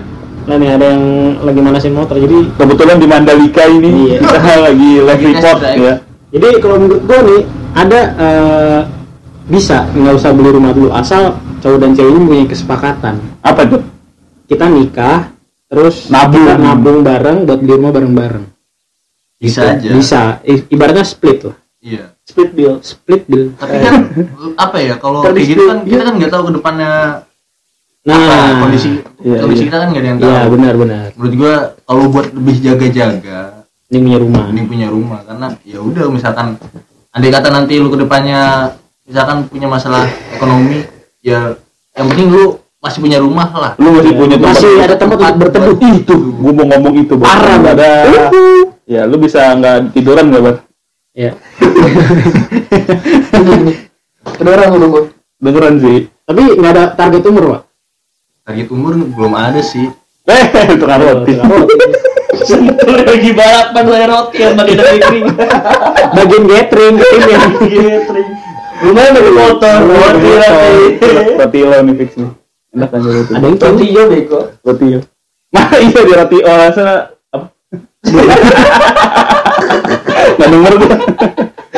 Nah 0.48 0.56
nih 0.56 0.68
ada 0.72 0.86
yang 0.88 1.04
lagi 1.42 1.60
manasin 1.60 1.92
motor, 1.92 2.16
jadi 2.16 2.38
Kebetulan 2.54 2.96
di 2.96 3.06
Mandalika 3.06 3.64
ini 3.66 3.90
Iya. 4.14 4.18
kita 4.22 4.54
lagi 4.62 4.90
live 5.02 5.22
report 5.24 5.58
ya. 5.74 5.94
jadi 6.28 6.46
kalau 6.60 6.76
menurut 6.78 7.02
gue 7.02 7.18
nih 7.24 7.40
ada 7.72 8.00
eh, 8.14 8.80
bisa 9.48 9.88
nggak 9.88 10.14
usah 10.14 10.30
beli 10.30 10.50
rumah 10.52 10.76
dulu 10.76 10.92
asal 10.92 11.36
cowok 11.58 11.78
dan 11.80 11.90
cewek 11.92 12.12
ini 12.12 12.20
punya 12.22 12.44
kesepakatan. 12.46 13.14
Apa 13.40 13.66
tuh? 13.66 13.80
Kita 14.46 14.64
nikah, 14.64 15.32
terus 15.68 16.08
Nabung. 16.08 16.40
kita 16.40 16.54
nabung 16.56 16.98
bareng 17.00 17.38
buat 17.44 17.58
beli 17.60 17.72
rumah 17.74 17.92
bareng-bareng. 17.92 18.44
Bisa 19.36 19.60
aja. 19.70 19.88
Bisa, 19.88 20.20
I- 20.42 20.66
ibaratnya 20.66 21.04
split 21.04 21.38
lah. 21.44 21.56
Iya. 21.78 22.04
Split 22.20 22.50
bill, 22.50 22.74
split 22.82 23.22
bill. 23.24 23.54
Tapi 23.54 23.76
kan 23.78 23.94
apa 24.64 24.76
ya 24.78 24.94
kalau 24.96 25.22
kayak 25.22 25.46
gitu 25.46 25.62
kan 25.64 25.78
kita 25.82 26.02
kan 26.02 26.14
nggak 26.16 26.28
tahu 26.28 26.42
ke 26.44 26.52
depannya 26.54 26.90
Nah, 28.02 28.16
apa 28.16 28.64
kondisi 28.64 29.04
Iya, 29.20 29.36
kondisi 29.38 29.62
iya. 29.62 29.68
kita 29.68 29.76
kan 29.76 29.86
nggak 29.90 30.00
ada 30.00 30.08
yang 30.08 30.18
tahu. 30.18 30.26
Iya 30.26 30.40
benar-benar. 30.48 31.06
Menurut 31.14 31.34
gua 31.36 31.54
kalau 31.84 32.04
buat 32.08 32.26
lebih 32.30 32.56
jaga-jaga 32.58 33.40
Ini 33.88 33.98
punya 34.00 34.18
rumah. 34.18 34.44
mending 34.48 34.66
punya 34.66 34.88
rumah 34.88 35.20
karena 35.24 35.46
ya 35.62 35.78
udah 35.78 36.04
misalkan 36.08 36.60
andai 37.08 37.30
kata 37.30 37.48
nanti 37.48 37.78
lu 37.78 37.88
ke 37.88 37.98
depannya 37.98 38.68
misalkan 39.02 39.48
punya 39.48 39.64
masalah 39.64 40.04
ekonomi 40.30 40.84
ya 41.20 41.56
yang 41.94 42.06
penting 42.06 42.28
lu 42.28 42.57
masih 42.78 42.98
punya 43.02 43.18
rumah 43.18 43.48
lah 43.50 43.72
Lu 43.76 43.90
masih 43.90 44.14
punya 44.14 44.36
tempat. 44.38 44.54
Masih 44.54 44.72
ada 44.78 44.94
tempat 44.94 45.16
untuk 45.18 45.36
berteduh. 45.42 45.74
Itu, 45.82 46.16
gua 46.38 46.52
mau 46.54 46.66
ngomong 46.70 46.94
itu. 47.02 47.14
Bang. 47.18 47.26
Parah, 47.26 47.56
Bang. 47.58 47.74
ada. 47.74 47.90
Ya, 48.86 49.02
lu 49.04 49.18
bisa 49.18 49.52
nggak 49.52 49.92
tiduran 49.92 50.30
nggak, 50.30 50.42
Bar? 50.42 50.56
Ya. 51.12 51.34
kedua 54.38 54.54
udah 54.54 54.88
gue 54.88 55.02
Beneran 55.38 55.74
sih. 55.78 56.06
Tapi 56.22 56.42
nggak 56.54 56.72
ada 56.74 56.84
target 56.94 57.22
umur, 57.26 57.44
Pak. 57.50 57.62
target 58.44 58.68
umur 58.70 58.92
belum 58.96 59.34
ada 59.34 59.60
sih 59.60 59.86
Eh, 60.28 60.76
tukang 60.76 61.00
roti. 61.00 61.36
Sentul 62.38 63.00
lagi 63.02 63.30
balapan 63.32 63.84
saya 63.84 64.06
roti 64.08 64.36
yang 64.38 64.54
bagian 64.54 64.76
dari 64.78 64.98
kering 65.00 65.26
Bagian 66.16 66.44
gathering 66.44 66.94
ini 66.96 67.28
ya. 67.28 67.40
lumayan 68.78 69.12
dari 69.12 69.30
motor 69.32 69.76
roti 69.84 70.30
roti 70.32 70.80
Roti 71.34 71.58
lo 71.60 71.76
nih 71.82 71.94
fix 71.96 72.10
nih. 72.14 72.30
Enak 72.78 72.90
aja 72.94 73.08
roti. 73.10 73.32
Ada 73.34 73.42
yang 73.44 73.58
roti 73.58 73.86
yo 73.88 74.02
beko 74.06 74.38
Roti 74.62 74.86
yo. 74.88 75.00
Nah, 75.48 75.66
iya 75.74 76.00
di 76.00 76.12
roti 76.14 76.38
oh, 76.40 76.56
sana 76.70 76.94
apa? 77.28 77.46
Nggak 80.38 80.48
denger 80.48 80.72
gua. 80.76 80.96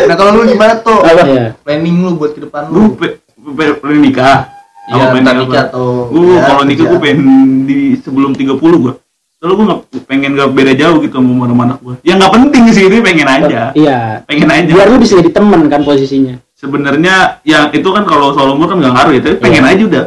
nah 0.00 0.14
kalau 0.14 0.30
lu 0.34 0.42
gimana 0.44 0.74
tuh 0.80 1.00
Apa? 1.00 1.22
Iya. 1.24 1.44
planning 1.60 1.96
lu 2.00 2.10
buat 2.14 2.32
ke 2.34 2.40
depan 2.42 2.68
Lu 2.68 2.94
pe- 2.94 3.20
pe- 3.22 3.76
pengen 3.78 4.00
nikah. 4.02 4.48
Iya, 4.86 5.02
Apa 5.02 5.14
pengen 5.14 5.36
nikah 5.40 5.62
atau 5.66 6.10
Gua 6.10 6.34
ya, 6.34 6.40
kalau 6.44 6.62
nikah 6.64 6.84
gua 6.86 7.00
pengen 7.00 7.20
di 7.64 7.78
sebelum 7.96 8.32
30 8.32 8.58
gua. 8.76 8.92
Soalnya 9.38 9.54
gua 9.56 9.64
nggak 9.66 9.80
pengen 10.04 10.30
gak 10.36 10.50
beda 10.52 10.72
jauh 10.76 10.98
gitu 11.00 11.14
sama 11.16 11.46
sama 11.46 11.62
anak 11.64 11.78
gua. 11.80 11.94
Ya 12.02 12.12
nggak 12.14 12.32
penting 12.32 12.64
sih 12.70 12.84
ini 12.86 12.98
pengen 13.00 13.28
aja. 13.28 13.60
Iya. 13.72 13.98
Pengen 14.26 14.48
aja. 14.50 14.68
Biar 14.68 14.88
lu 14.88 14.98
bisa 14.98 15.16
jadi 15.16 15.30
teman 15.30 15.60
kan 15.66 15.80
posisinya. 15.80 16.36
Sebenarnya 16.52 17.40
ya 17.40 17.72
itu 17.72 17.88
kan 17.88 18.04
kalau 18.04 18.36
soal 18.36 18.52
umur 18.52 18.68
kan 18.68 18.76
nggak 18.76 18.92
ngaruh 18.92 19.12
ya, 19.16 19.20
tapi 19.24 19.36
pengen 19.40 19.64
Iya. 19.64 19.72
aja 19.72 19.82
udah. 19.88 20.04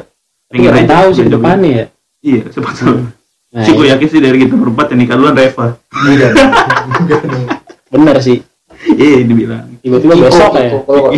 Pengen 0.53 0.69
Nggak 0.69 0.85
aja. 0.85 0.93
tahu 0.93 1.07
sih 1.17 1.23
depannya 1.25 1.69
ya. 1.73 1.85
Iya, 2.21 2.41
siapa 2.53 2.69
tahu. 2.77 2.95
Nah, 3.53 3.63
sih 3.65 3.71
gua 3.73 3.85
iya. 3.89 3.93
yakin 3.97 4.07
sih 4.07 4.19
dari 4.21 4.37
kita 4.37 4.53
berempat 4.53 4.85
yang 4.93 4.99
nikah 5.01 5.15
duluan 5.17 5.33
Reva. 5.33 5.67
Iya. 6.05 6.29
bener 7.89 8.17
sih. 8.21 8.37
Iya, 8.93 9.25
dibilang. 9.25 9.65
Tiba-tiba 9.81 10.13
besok 10.13 10.53
ya. 10.53 10.77
kalau 10.85 11.09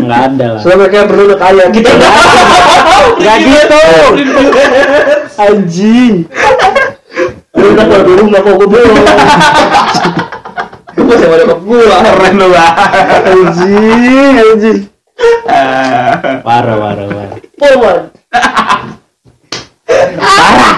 Nggak 0.00 0.20
ada 0.32 0.46
lah. 0.56 0.60
soalnya 0.64 0.78
mereka 0.80 1.06
perlu 1.12 1.22
udah 1.28 1.38
kaya 1.38 1.64
kita 1.68 1.90
Nggak 3.20 3.36
gitu. 3.44 3.80
Anjing. 5.36 6.14
lu 7.50 7.66
udah 7.76 7.84
keluar 7.84 8.02
dulu 8.06 8.22
nggak 8.30 8.42
kok 8.46 8.54
gue 8.56 8.68
belum 8.70 8.94
gue 10.90 11.04
masih 11.04 11.26
ada 11.28 11.44
kok 11.44 11.60
gue 11.60 11.82
Keren 11.84 12.34
lu 12.38 12.48
lah. 12.48 12.70
Anjing, 13.28 14.34
anjing. 14.40 14.78
Ah. 15.44 16.40
Parah, 16.40 16.76
parah, 16.80 18.16
parah. 20.30 20.70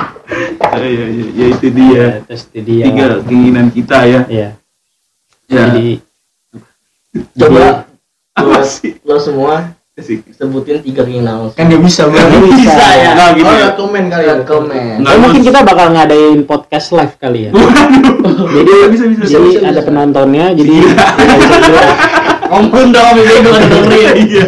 Ya, 0.72 0.88
ya, 0.88 1.06
ya, 1.06 1.24
ya 1.30 1.46
itu 1.52 1.68
dia. 1.68 2.06
terus 2.24 2.48
itu 2.48 2.60
dia 2.64 2.84
Tiga 2.88 3.04
keinginan 3.22 3.66
kita 3.68 3.98
ya. 4.02 4.20
Iya. 4.26 4.48
Ya. 5.46 5.68
jadi 5.68 6.00
coba 7.36 7.84
sih? 8.64 8.96
lo 9.04 9.20
semua 9.20 9.76
Asik. 9.92 10.24
sebutin 10.32 10.80
tiga 10.80 11.04
keinginan 11.04 11.44
lo 11.44 11.48
kan 11.52 11.68
nggak 11.68 11.84
bisa 11.84 12.08
bang 12.08 12.24
Nggak 12.24 12.56
bisa. 12.56 12.86
ya 12.96 13.10
Nah, 13.12 13.28
gitu 13.36 13.44
oh 13.44 13.52
ya. 13.52 13.60
ya 13.60 13.70
komen 13.76 14.04
kali 14.08 14.24
ya 14.24 14.32
ya 14.32 14.44
komen 14.48 14.96
Oh, 15.04 15.16
mungkin 15.20 15.40
kita 15.44 15.60
bakal 15.60 15.92
ngadain 15.92 16.40
podcast 16.42 16.96
live 16.96 17.14
kali 17.20 17.40
ya 17.44 17.50
jadi 18.48 18.70
bisa, 18.88 19.04
bisa, 19.06 19.22
jadi 19.28 19.48
bisa, 19.52 19.60
ada 19.62 19.76
bisa. 19.76 19.84
penontonnya 19.84 20.44
jadi 20.56 20.72
bisa 20.72 21.04
bilang, 21.60 21.92
ampun 22.48 22.86
dong 22.88 23.14
ini 23.14 23.34
gue 23.34 23.52
dengerin 23.52 24.14
Iya. 24.24 24.44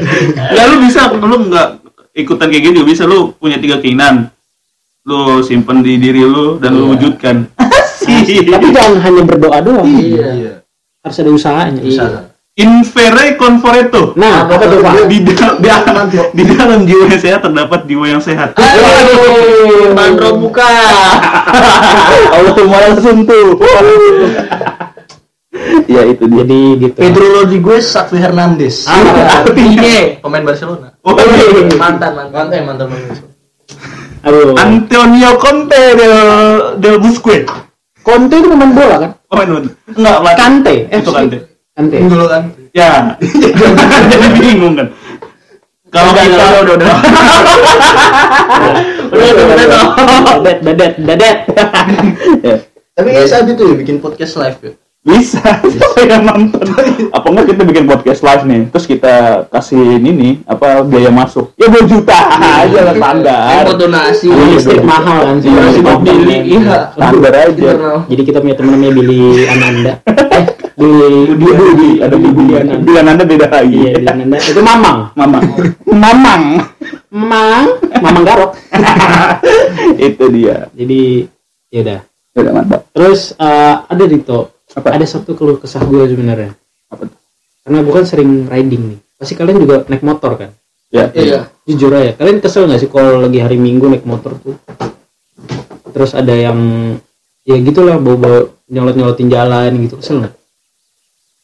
Ya 0.56 0.62
lu 0.66 0.80
bisa, 0.80 1.12
lu 1.12 1.36
nggak 1.44 1.68
ikutan 2.14 2.46
kayak 2.48 2.72
gitu 2.72 2.80
bisa 2.86 3.04
lu 3.04 3.34
punya 3.36 3.58
tiga 3.58 3.82
keinginan. 3.82 4.30
Lu 5.04 5.44
simpen 5.44 5.84
di 5.84 6.00
diri 6.00 6.24
lu 6.24 6.56
dan 6.56 6.72
lu 6.72 6.88
Iya. 6.88 6.90
wujudkan. 6.96 7.36
tapi 8.04 8.66
jangan 8.72 9.00
hanya 9.00 9.22
berdoa 9.24 9.58
doang 9.64 9.88
iya 9.96 10.60
harus 11.00 11.16
ada 11.20 11.30
usahanya 11.32 11.80
iya 11.80 12.28
Invere 12.54 13.34
conforeto. 13.34 14.14
nah 14.14 14.46
apa 14.46 14.62
tuh 14.70 14.78
pak 14.78 15.10
Di, 15.10 15.26
da- 15.26 15.58
di, 15.58 15.68
di 16.38 16.42
dalam 16.54 16.86
jiwa 16.86 17.10
yang 17.10 17.18
sehat 17.18 17.42
terdapat 17.42 17.80
jiwa 17.82 18.04
yang 18.06 18.22
sehat. 18.22 18.54
Aduh, 18.54 19.90
bandro 19.90 20.38
buka 20.38 20.62
Allah 22.30 22.54
langsung 22.54 23.26
tuh. 23.26 23.58
ya 25.94 26.02
itu 26.06 26.24
dia. 26.26 26.36
jadi 26.42 26.60
gitu. 26.82 26.96
Pedro 26.98 27.26
Rodriguez 27.40 27.84
Sakti 27.86 28.18
Hernandez. 28.18 28.86
Ah, 28.90 28.98
artinya 29.46 30.18
pemain 30.20 30.44
Barcelona. 30.44 30.88
Oh, 31.06 31.14
mantan 31.14 32.12
mantan. 32.14 32.32
Mantan 32.34 32.62
mantan 32.66 32.86
pemain 32.90 33.32
aduh. 34.24 34.56
Antonio 34.56 35.30
Conte 35.36 35.82
del 35.94 36.14
del 36.80 36.96
Busquets. 36.98 37.52
Conte 38.00 38.34
itu 38.40 38.48
pemain 38.48 38.72
bola 38.72 38.96
kan? 39.00 39.10
Oh, 39.32 39.40
itu. 39.40 39.70
Enggak, 39.96 40.16
lah. 40.20 40.34
Kante. 40.36 40.74
Eh 40.88 40.98
Itu 41.00 41.10
Kante. 41.12 41.38
Kante. 41.76 41.96
Dulu 42.04 42.26
kan 42.28 42.42
Ya. 42.74 43.14
Jadi 43.20 44.26
bingung 44.40 44.74
kan. 44.74 44.88
Kalau 45.94 46.10
Udah, 46.10 46.24
kita 46.26 46.34
udah, 46.34 46.60
udah, 46.66 46.74
udah. 46.74 46.90
udah 49.14 49.30
udah 49.30 49.54
udah 49.54 50.36
dadet 50.42 50.58
dadet 50.66 50.92
dadet. 50.98 51.38
Tapi 52.98 53.08
kayak 53.14 53.30
saat 53.30 53.46
itu 53.46 53.62
ya 53.62 53.74
bikin 53.78 54.02
podcast 54.02 54.34
live 54.38 54.58
ya 54.58 54.72
Bisa, 55.04 55.36
siapa 55.68 56.00
yang 56.02 56.24
nonton? 56.24 56.64
Apa 57.12 57.26
enggak 57.28 57.52
kita 57.52 57.62
bikin 57.62 57.84
podcast 57.84 58.24
live 58.24 58.44
nih, 58.44 58.60
terus 58.72 58.88
kita 58.88 59.14
kasih 59.46 60.00
ini 60.00 60.10
nih, 60.10 60.32
apa 60.42 60.80
biaya 60.80 61.12
masuk? 61.12 61.52
Ya 61.54 61.68
2 61.68 61.84
juta 61.84 62.16
aja 62.32 62.80
lah 62.82 62.96
standar. 62.96 63.36
yang 63.44 63.64
buat 63.68 63.78
donasi 63.78 64.26
Iya, 64.26 64.44
listrik 64.50 64.80
iya. 64.80 64.88
mahal 64.88 65.18
kan 65.22 65.36
sih 65.38 65.52
Iya, 65.52 65.60
Masih 65.60 65.76
iya, 65.76 65.84
mau 65.84 65.92
iya. 65.92 66.00
beli 66.00 66.38
iya 66.50 66.76
Standar 66.90 67.32
aja. 67.36 67.68
Jadi 68.08 68.22
kita 68.24 68.38
punya 68.40 68.54
temen 68.56 68.70
namanya 68.72 68.92
Billy 68.96 69.20
Ananda 69.44 69.92
eh 70.34 70.44
Billy 70.74 71.12
Budi, 71.30 71.46
Budi, 71.52 71.90
ada 72.00 72.16
Budi, 72.16 72.32
Billy 72.34 72.54
Ananda 72.56 72.80
Budi 72.80 72.96
Ananda 72.96 73.22
beda 73.22 73.46
lagi. 73.46 73.76
iya 73.76 73.90
Billy 73.92 74.08
Ananda 74.08 74.36
itu 74.40 74.60
Mamang 74.60 74.98
Mamang, 75.12 75.44
Mamang, 75.86 76.42
Mamang 77.12 77.62
Mamang 78.00 78.24
Garok 78.24 78.52
itu 80.08 80.24
dia. 80.32 80.56
jadi 80.72 81.00
ya 81.68 81.80
udah 81.84 82.00
Udah 82.34 82.52
mantap. 82.52 82.80
terus 82.90 83.30
eh, 83.36 83.74
ada 83.84 84.04
Dito 84.04 84.53
Apa? 84.74 84.88
ada 84.90 85.06
satu 85.06 85.38
keluh 85.38 85.58
kesah 85.62 85.82
gue 85.86 86.02
sebenarnya. 86.10 86.52
Apa? 86.90 87.06
Tuh? 87.06 87.18
karena 87.64 87.80
gue 87.80 87.92
kan 87.96 88.04
sering 88.04 88.30
riding 88.44 88.82
nih. 88.92 88.98
Pasti 89.16 89.32
kalian 89.40 89.56
juga 89.64 89.88
naik 89.88 90.04
motor 90.04 90.36
kan? 90.36 90.50
Ya. 90.92 91.08
iya. 91.16 91.48
Jujur 91.64 91.90
aja 91.96 92.12
kalian 92.14 92.38
kesel 92.44 92.68
nggak 92.68 92.80
sih 92.84 92.90
kalau 92.92 93.24
lagi 93.24 93.40
hari 93.40 93.56
minggu 93.56 93.88
naik 93.88 94.04
motor 94.04 94.36
tuh? 94.36 94.54
Terus 95.96 96.12
ada 96.12 96.34
yang 96.36 96.58
ya 97.48 97.56
gitulah 97.56 97.96
bawa 97.96 98.16
bawa 98.20 98.38
nyolot 98.68 98.94
nyolotin 98.94 99.32
jalan 99.32 99.70
gitu. 99.80 99.96
Kesel 99.96 100.22
nggak? 100.22 100.34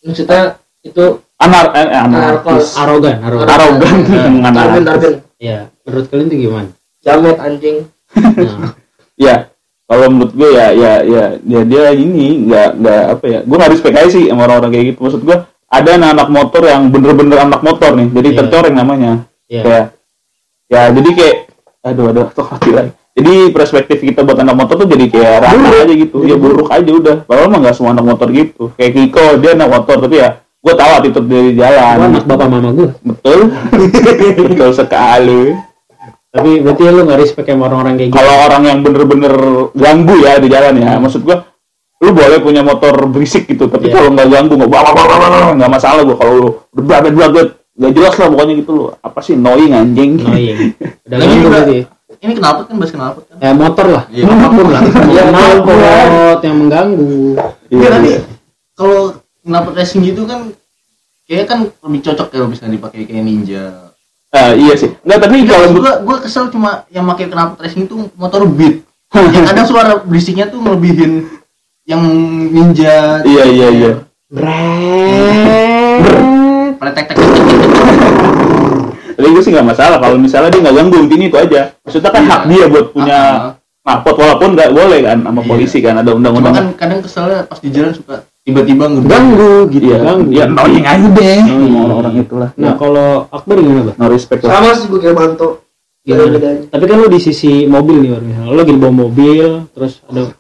Maksudnya 0.05 0.43
itu 0.85 1.05
Anar, 1.41 1.73
eh, 1.73 1.89
eh, 1.89 1.97
anarkis. 2.05 2.77
arogan 2.77 3.17
arogan. 3.25 3.49
Arogan, 3.49 3.97
anarkis. 4.53 4.85
tarpin 4.85 5.15
ya 5.41 5.73
menurut 5.89 6.07
kalian 6.13 6.29
tuh 6.29 6.37
gimana? 6.37 6.71
Jamet 7.01 7.37
anjing. 7.41 7.77
Nah, 8.13 8.77
Ya, 9.21 9.50
kalau 9.91 10.07
menurut 10.07 10.33
gue 10.39 10.51
ya 10.55 10.71
ya 10.71 10.93
ya 11.03 11.25
dia 11.43 11.63
dia 11.67 11.85
ini 11.99 12.47
nggak 12.47 12.69
nggak 12.79 13.03
apa 13.11 13.25
ya 13.27 13.39
gue 13.43 13.57
respect 13.75 13.97
aja 13.99 14.07
sih 14.07 14.31
sama 14.31 14.47
orang-orang 14.47 14.71
kayak 14.71 14.87
gitu. 14.95 14.99
Maksud 15.03 15.23
gue 15.27 15.37
ada 15.67 15.91
anak-anak 15.99 16.29
motor 16.31 16.63
yang 16.63 16.83
bener-bener 16.95 17.39
anak 17.43 17.61
motor 17.67 17.99
nih 17.99 18.07
jadi 18.15 18.29
Iya. 18.31 18.39
tercoreng 18.39 18.75
namanya. 18.79 19.27
Ya 19.51 19.63
kayak 19.67 19.87
ya 20.71 20.83
jadi 20.95 21.11
kayak 21.11 21.37
aduh 21.83 22.07
aduh 22.15 22.27
tuh 22.39 22.47
hati 22.47 22.71
lagi. 22.71 22.95
Jadi 23.19 23.51
perspektif 23.51 23.99
kita 23.99 24.23
buat 24.23 24.39
anak 24.39 24.55
motor 24.55 24.79
tuh 24.79 24.87
jadi 24.87 25.11
kayak 25.11 25.35
rata 25.43 25.59
aja 25.83 25.95
gitu. 25.99 26.23
Ya 26.23 26.39
buruk 26.39 26.71
aja 26.71 26.91
udah. 26.95 27.17
Padahal 27.27 27.51
mah 27.51 27.59
nggak 27.59 27.75
semua 27.75 27.91
anak 27.91 28.07
motor 28.07 28.31
gitu. 28.31 28.71
Kayak 28.79 28.95
Kiko 28.95 29.43
dia 29.43 29.59
anak 29.59 29.75
motor 29.75 29.99
tapi 30.07 30.23
ya 30.23 30.39
gue 30.39 30.75
tahu 30.79 30.91
attitude 31.03 31.27
dari 31.27 31.51
gua 31.51 31.67
jalan. 31.67 32.15
Anak 32.15 32.25
bapak 32.31 32.47
mama 32.47 32.71
gue 32.71 32.89
betul. 33.03 33.41
Betul 34.55 34.71
sekali 34.71 35.70
tapi 36.31 36.51
berarti 36.61 36.83
lu 36.87 37.03
nggak 37.03 37.21
respect 37.21 37.45
sama 37.45 37.67
orang-orang 37.67 37.95
kayak 37.97 38.09
gitu? 38.09 38.17
Kalau 38.17 38.35
orang 38.41 38.63
yang 38.65 38.79
bener-bener 38.81 39.35
ganggu 39.73 40.15
ya 40.21 40.39
di 40.39 40.47
jalan 40.47 40.75
ya 40.77 40.97
maksud 40.97 41.21
gua 41.21 41.43
lu 41.99 42.11
boleh 42.11 42.39
punya 42.39 42.63
motor 42.63 42.95
berisik 43.07 43.45
gitu 43.45 43.67
tapi 43.67 43.87
Iya. 43.87 43.95
kalau 43.95 44.09
nggak 44.11 44.29
ganggu 44.29 44.55
nggak 44.55 44.71
nggak 45.55 45.71
masalah 45.71 46.01
gua. 46.01 46.17
Kalau 46.17 46.33
lu 46.33 46.47
berbladet 46.71 47.13
bladet 47.13 47.49
nggak 47.75 47.93
jelas 47.93 48.15
lah 48.15 48.27
pokoknya 48.29 48.55
gitu 48.57 48.71
lu. 48.71 48.85
Apa 48.97 49.19
sih 49.21 49.35
annoying 49.35 49.73
anjing? 49.73 50.13
Annoying 50.17 50.59
udah 51.05 51.17
Lagi 51.17 51.27
ganggu 51.27 51.37
juga- 51.37 51.51
berarti 51.57 51.79
ini 52.21 52.33
kenapa 52.37 52.61
kan 52.63 52.75
bahas 52.77 52.93
kenapa 52.93 53.19
kan? 53.23 53.37
Ya 53.39 53.51
motor 53.51 53.87
lah. 53.87 54.05
Iya. 54.07 54.25
apa 54.29 54.47
pun 54.51 54.67
lah. 54.69 54.83
Iya, 55.11 55.23
knalpot 55.27 56.41
yang 56.43 56.57
mengganggu. 56.59 57.13
Iya, 57.67 57.75
Iya 57.75 57.89
tapi 57.91 58.09
iya. 58.09 58.21
kalau 58.73 59.01
kenapa 59.41 59.69
racing 59.73 60.03
gitu 60.05 60.23
kan 60.25 60.41
kayaknya 61.25 61.47
kan 61.47 61.59
lebih 61.81 62.01
cocok 62.03 62.27
kalau 62.29 62.47
misalnya 62.47 62.77
dipakai 62.77 63.03
kayak 63.03 63.25
ninja. 63.25 63.90
Ah, 64.31 64.53
iya 64.53 64.75
sih 64.75 64.95
nggak 64.97 65.19
tapi 65.19 65.43
kalau 65.43 65.51
Kalau 65.61 65.67
menurut- 65.69 65.83
gua 65.83 66.19
gua 66.19 66.23
kesel 66.23 66.47
cuma 66.49 66.87
yang 66.89 67.03
pakai 67.05 67.27
kenapa 67.27 67.59
racing 67.59 67.85
itu 67.85 68.09
motor 68.15 68.47
beat. 68.47 68.87
yang 69.35 69.43
kadang 69.45 69.67
suara 69.67 69.99
berisiknya 69.99 70.47
tuh 70.47 70.59
ngelebihin 70.59 71.27
yang 71.83 71.99
ninja. 72.47 73.19
iya 73.25 73.45
iya 73.45 73.69
iya 73.69 73.93
Brrrr. 74.31 76.07
Pada 76.77 76.91
tek 76.93 77.11
tapi 79.13 79.29
gue 79.29 79.43
sih 79.43 79.53
nggak 79.53 79.67
masalah 79.67 79.99
kalau 79.99 80.17
misalnya 80.17 80.49
dia 80.49 80.61
nggak 80.63 80.77
ganggu 80.77 80.97
intinya 80.99 81.27
itu 81.27 81.37
aja 81.39 81.61
maksudnya 81.83 82.09
kan 82.09 82.25
hak 82.25 82.43
dia 82.47 82.65
buat 82.67 82.87
punya 82.89 83.19
Ah, 83.21 83.53
knalpot 83.83 84.17
walaupun 84.17 84.49
nggak 84.55 84.71
boleh 84.71 84.99
kan 85.03 85.19
sama 85.21 85.41
Iya. 85.41 85.49
polisi 85.51 85.79
kan 85.79 85.95
ada 85.95 86.07
Cuma 86.07 86.17
undang-undang 86.17 86.55
kan 86.55 86.67
kadang 86.75 87.01
keselnya 87.03 87.45
pas 87.45 87.59
di 87.59 87.69
jalan 87.69 87.93
suka 87.93 88.25
tiba-tiba 88.51 88.85
ngebang. 88.91 89.09
ganggu 89.09 89.55
gitu 89.71 89.85
iya 89.87 89.99
ganggu 90.03 90.29
ya 90.29 90.45
annoying 90.45 90.85
aja 90.85 91.09
deh 91.09 91.39
sama 91.41 91.79
orang-orang 91.81 92.15
itulah 92.19 92.51
nah 92.55 92.73
kalau 92.75 93.09
Akbar 93.31 93.57
gimana 93.57 93.83
Bang? 93.87 93.97
no 93.97 94.07
respect 94.07 94.41
lah 94.43 94.51
sama 94.53 94.71
sih 94.75 94.87
gue 94.87 94.99
kayak 94.99 95.15
manto 95.15 95.49
Gimana? 96.01 96.33
bedanya 96.33 96.61
Tapi 96.69 96.85
kan 96.85 96.97
lu 96.97 97.09
di 97.09 97.21
sisi 97.21 97.53
mobil 97.65 97.97
nih, 98.01 98.11
misalnya 98.17 98.49
lu 98.49 98.57
lagi 98.57 98.73
bawa 98.73 98.95
mobil, 99.05 99.49
terus 99.71 100.01
ada 100.09 100.33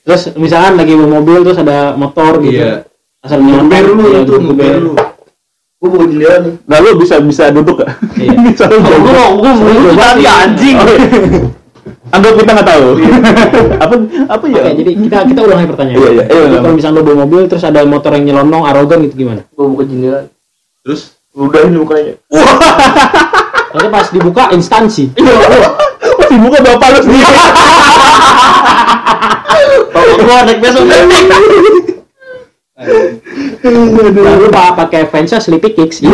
terus 0.00 0.22
misalkan 0.34 0.72
lagi 0.74 0.92
bawa 0.92 1.10
mobil 1.14 1.38
terus 1.42 1.58
ada 1.58 1.78
motor 1.94 2.32
gitu. 2.40 2.64
Iya. 2.64 2.88
Asal 3.20 3.40
Ngeber 3.40 3.84
lu 3.88 4.04
ya, 4.08 4.18
itu 4.20 4.32
geber. 4.32 4.74
lu. 4.80 4.92
gue 5.76 5.88
bukan 5.92 6.08
jendela 6.08 6.36
nih 6.48 6.54
Nah 6.64 6.76
lu 6.80 6.96
bisa 6.96 7.20
bisa 7.20 7.52
duduk 7.52 7.76
gak? 7.76 7.92
Iya. 8.16 8.32
bisa 8.48 8.64
lu 8.66 8.80
Oh, 8.80 8.98
gua 9.04 9.24
gua 9.36 9.52
mau 9.52 9.68
Lu 9.68 9.80
coba 9.84 10.16
tadi 10.16 10.24
sih. 10.24 10.32
anjing. 10.32 10.76
Anggap 12.10 12.32
kita 12.38 12.50
nggak 12.52 12.68
tahu. 12.68 12.86
apa 13.84 13.94
apa 14.30 14.44
ya? 14.46 14.60
Oke, 14.62 14.70
jadi 14.78 14.90
kita 14.96 15.16
kita 15.28 15.40
ulangi 15.42 15.66
pertanyaan. 15.66 15.98
Iya, 15.98 16.08
iya, 16.10 16.22
iya, 16.22 16.24
Jadi 16.24 16.54
iya. 16.54 16.60
kalau 16.60 16.74
misalnya 16.74 16.96
lu 16.96 17.04
bawa 17.04 17.16
mobil 17.24 17.40
terus 17.44 17.64
ada 17.64 17.80
motor 17.84 18.10
yang 18.14 18.24
nyelonong 18.24 18.62
arogan 18.64 18.98
gitu 19.04 19.14
gimana? 19.18 19.42
gue 19.44 19.66
buka 19.66 19.84
jendela 19.84 20.20
Terus 20.80 21.00
udah 21.34 21.60
ini 21.64 21.76
mukanya 21.76 22.14
Tapi 23.74 23.86
pas 23.90 24.06
dibuka 24.08 24.42
instansi. 24.50 25.10
Masih 26.14 26.38
buka 26.38 26.58
bapak 26.62 26.88
lu 26.94 27.00
sendiri. 27.02 27.26
bapak 29.90 30.16
gue 30.16 30.36
naik 30.46 30.58
besok 30.62 30.82
Nah, 33.64 34.34
lu 34.36 34.48
pa- 34.50 34.76
pakai 34.76 35.08
fansnya 35.08 35.40
Sleepy 35.40 35.72
Kicks. 35.72 36.04
Yoi, 36.04 36.12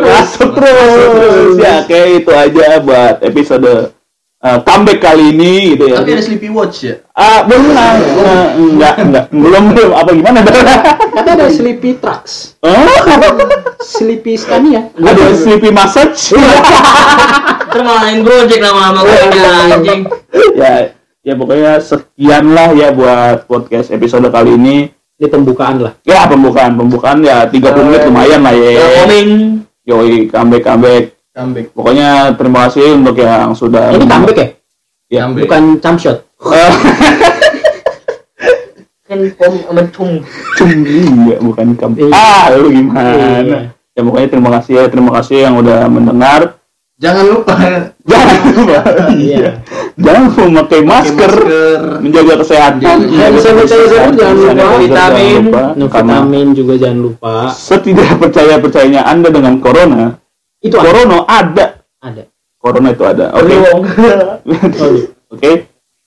masuk 0.00 0.56
terus. 0.56 1.54
Ya, 1.58 1.84
oke 1.84 2.00
itu 2.16 2.32
aja 2.32 2.80
buat 2.80 3.20
episode 3.20 3.92
uh, 4.42 4.58
comeback 4.66 4.98
kali 5.00 5.30
ini 5.32 5.74
gitu 5.74 5.88
ya. 5.88 6.02
tapi 6.02 6.10
ada 6.18 6.22
sleepy 6.22 6.48
watch 6.50 6.76
ya. 6.84 6.94
Ah, 7.14 7.46
belum 7.46 7.70
lah. 7.70 7.92
Enggak, 8.58 8.94
enggak. 8.98 9.24
Belum 9.30 9.64
belum 9.72 9.90
apa 9.94 10.10
gimana? 10.12 10.38
Kata 11.16 11.28
ada 11.36 11.46
Sleepy 11.52 12.00
Trucks, 12.00 12.56
Oh, 12.64 12.72
Sleepy 13.84 14.34
Scania. 14.40 14.88
ada 14.96 15.36
sleepy 15.36 15.68
massage. 15.68 16.32
terus 17.72 17.84
ngalahin 17.88 18.20
gojek 18.20 18.60
lama-lama 18.60 19.00
gue 19.08 19.16
anjing 19.72 20.00
ya, 20.56 20.92
ya 21.24 21.32
pokoknya 21.36 21.80
sekian 21.80 22.52
lah 22.52 22.68
ya 22.76 22.92
buat 22.92 23.48
podcast 23.48 23.92
episode 23.92 24.28
kali 24.28 24.56
ini. 24.56 24.76
Ini 25.20 25.28
pembukaan 25.30 25.78
lah. 25.84 25.92
Ya 26.02 26.26
pembukaan 26.26 26.74
pembukaan 26.74 27.22
ya 27.22 27.46
30 27.46 27.60
menit 27.86 28.02
lumayan 28.08 28.40
lah 28.42 28.52
ya. 28.56 29.04
coming 29.04 29.30
Yoi 29.84 30.26
comeback 30.32 31.21
comeback 31.32 31.66
Pokoknya 31.72 32.36
terima 32.36 32.68
kasih 32.68 32.96
untuk 32.96 33.16
yang 33.18 33.56
sudah 33.56 33.92
Ini 33.96 34.04
comeback 34.04 34.36
ya? 34.36 34.48
Ya, 35.12 35.20
Comeback. 35.28 35.44
Bukan 35.44 35.62
jump 35.84 35.98
shot. 36.00 36.18
Eh, 36.40 36.72
kan 39.12 39.20
pom 39.36 39.52
sama 39.60 39.82
cum 39.92 40.10
cum 40.56 40.70
iya, 40.88 41.36
bukan 41.36 41.76
comeback. 41.76 42.08
Iya. 42.08 42.16
Ah, 42.16 42.48
lu 42.56 42.72
gimana? 42.72 43.12
Iya. 43.44 43.60
Ya 43.92 44.00
pokoknya 44.00 44.28
terima 44.32 44.50
kasih 44.56 44.72
ya, 44.80 44.84
terima 44.88 45.10
kasih 45.20 45.36
yang 45.44 45.54
udah 45.60 45.84
mendengar. 45.92 46.56
jangan 46.96 47.24
lupa 47.28 47.52
Jangan 48.10 48.36
lupa, 48.56 48.78
iya. 49.20 49.60
Jangan 50.00 50.22
lupa 50.32 50.40
memakai 50.48 50.80
masker, 50.80 51.32
menjaga 52.00 52.34
kesehatan. 52.40 52.80
Jangan 52.80 53.08
Hand 53.12 53.36
sanitizer 53.42 54.02
jangan 54.16 54.34
lupa. 54.38 54.80
Vitamin. 54.80 55.42
vitamin 55.76 56.46
juga 56.56 56.74
jangan 56.80 57.00
lupa. 57.04 57.34
setidak 57.52 58.16
percaya 58.16 58.56
percayanya 58.62 59.02
anda 59.04 59.28
dengan 59.28 59.60
corona, 59.60 60.21
Itu 60.62 60.78
ada. 60.78 60.86
corona 60.86 61.18
ada, 61.26 61.66
Ada. 61.98 62.22
corona 62.62 62.88
itu 62.94 63.04
ada. 63.04 63.24
Oke, 63.34 63.54
Waduh. 63.58 64.94
oke. 65.34 65.52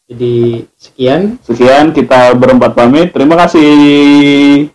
Jadi 0.05 0.61
sekian 0.77 1.41
Sekian 1.41 1.89
kita 1.91 2.37
berempat 2.37 2.77
pamit. 2.77 3.09
Terima 3.11 3.35
kasih. 3.35 4.69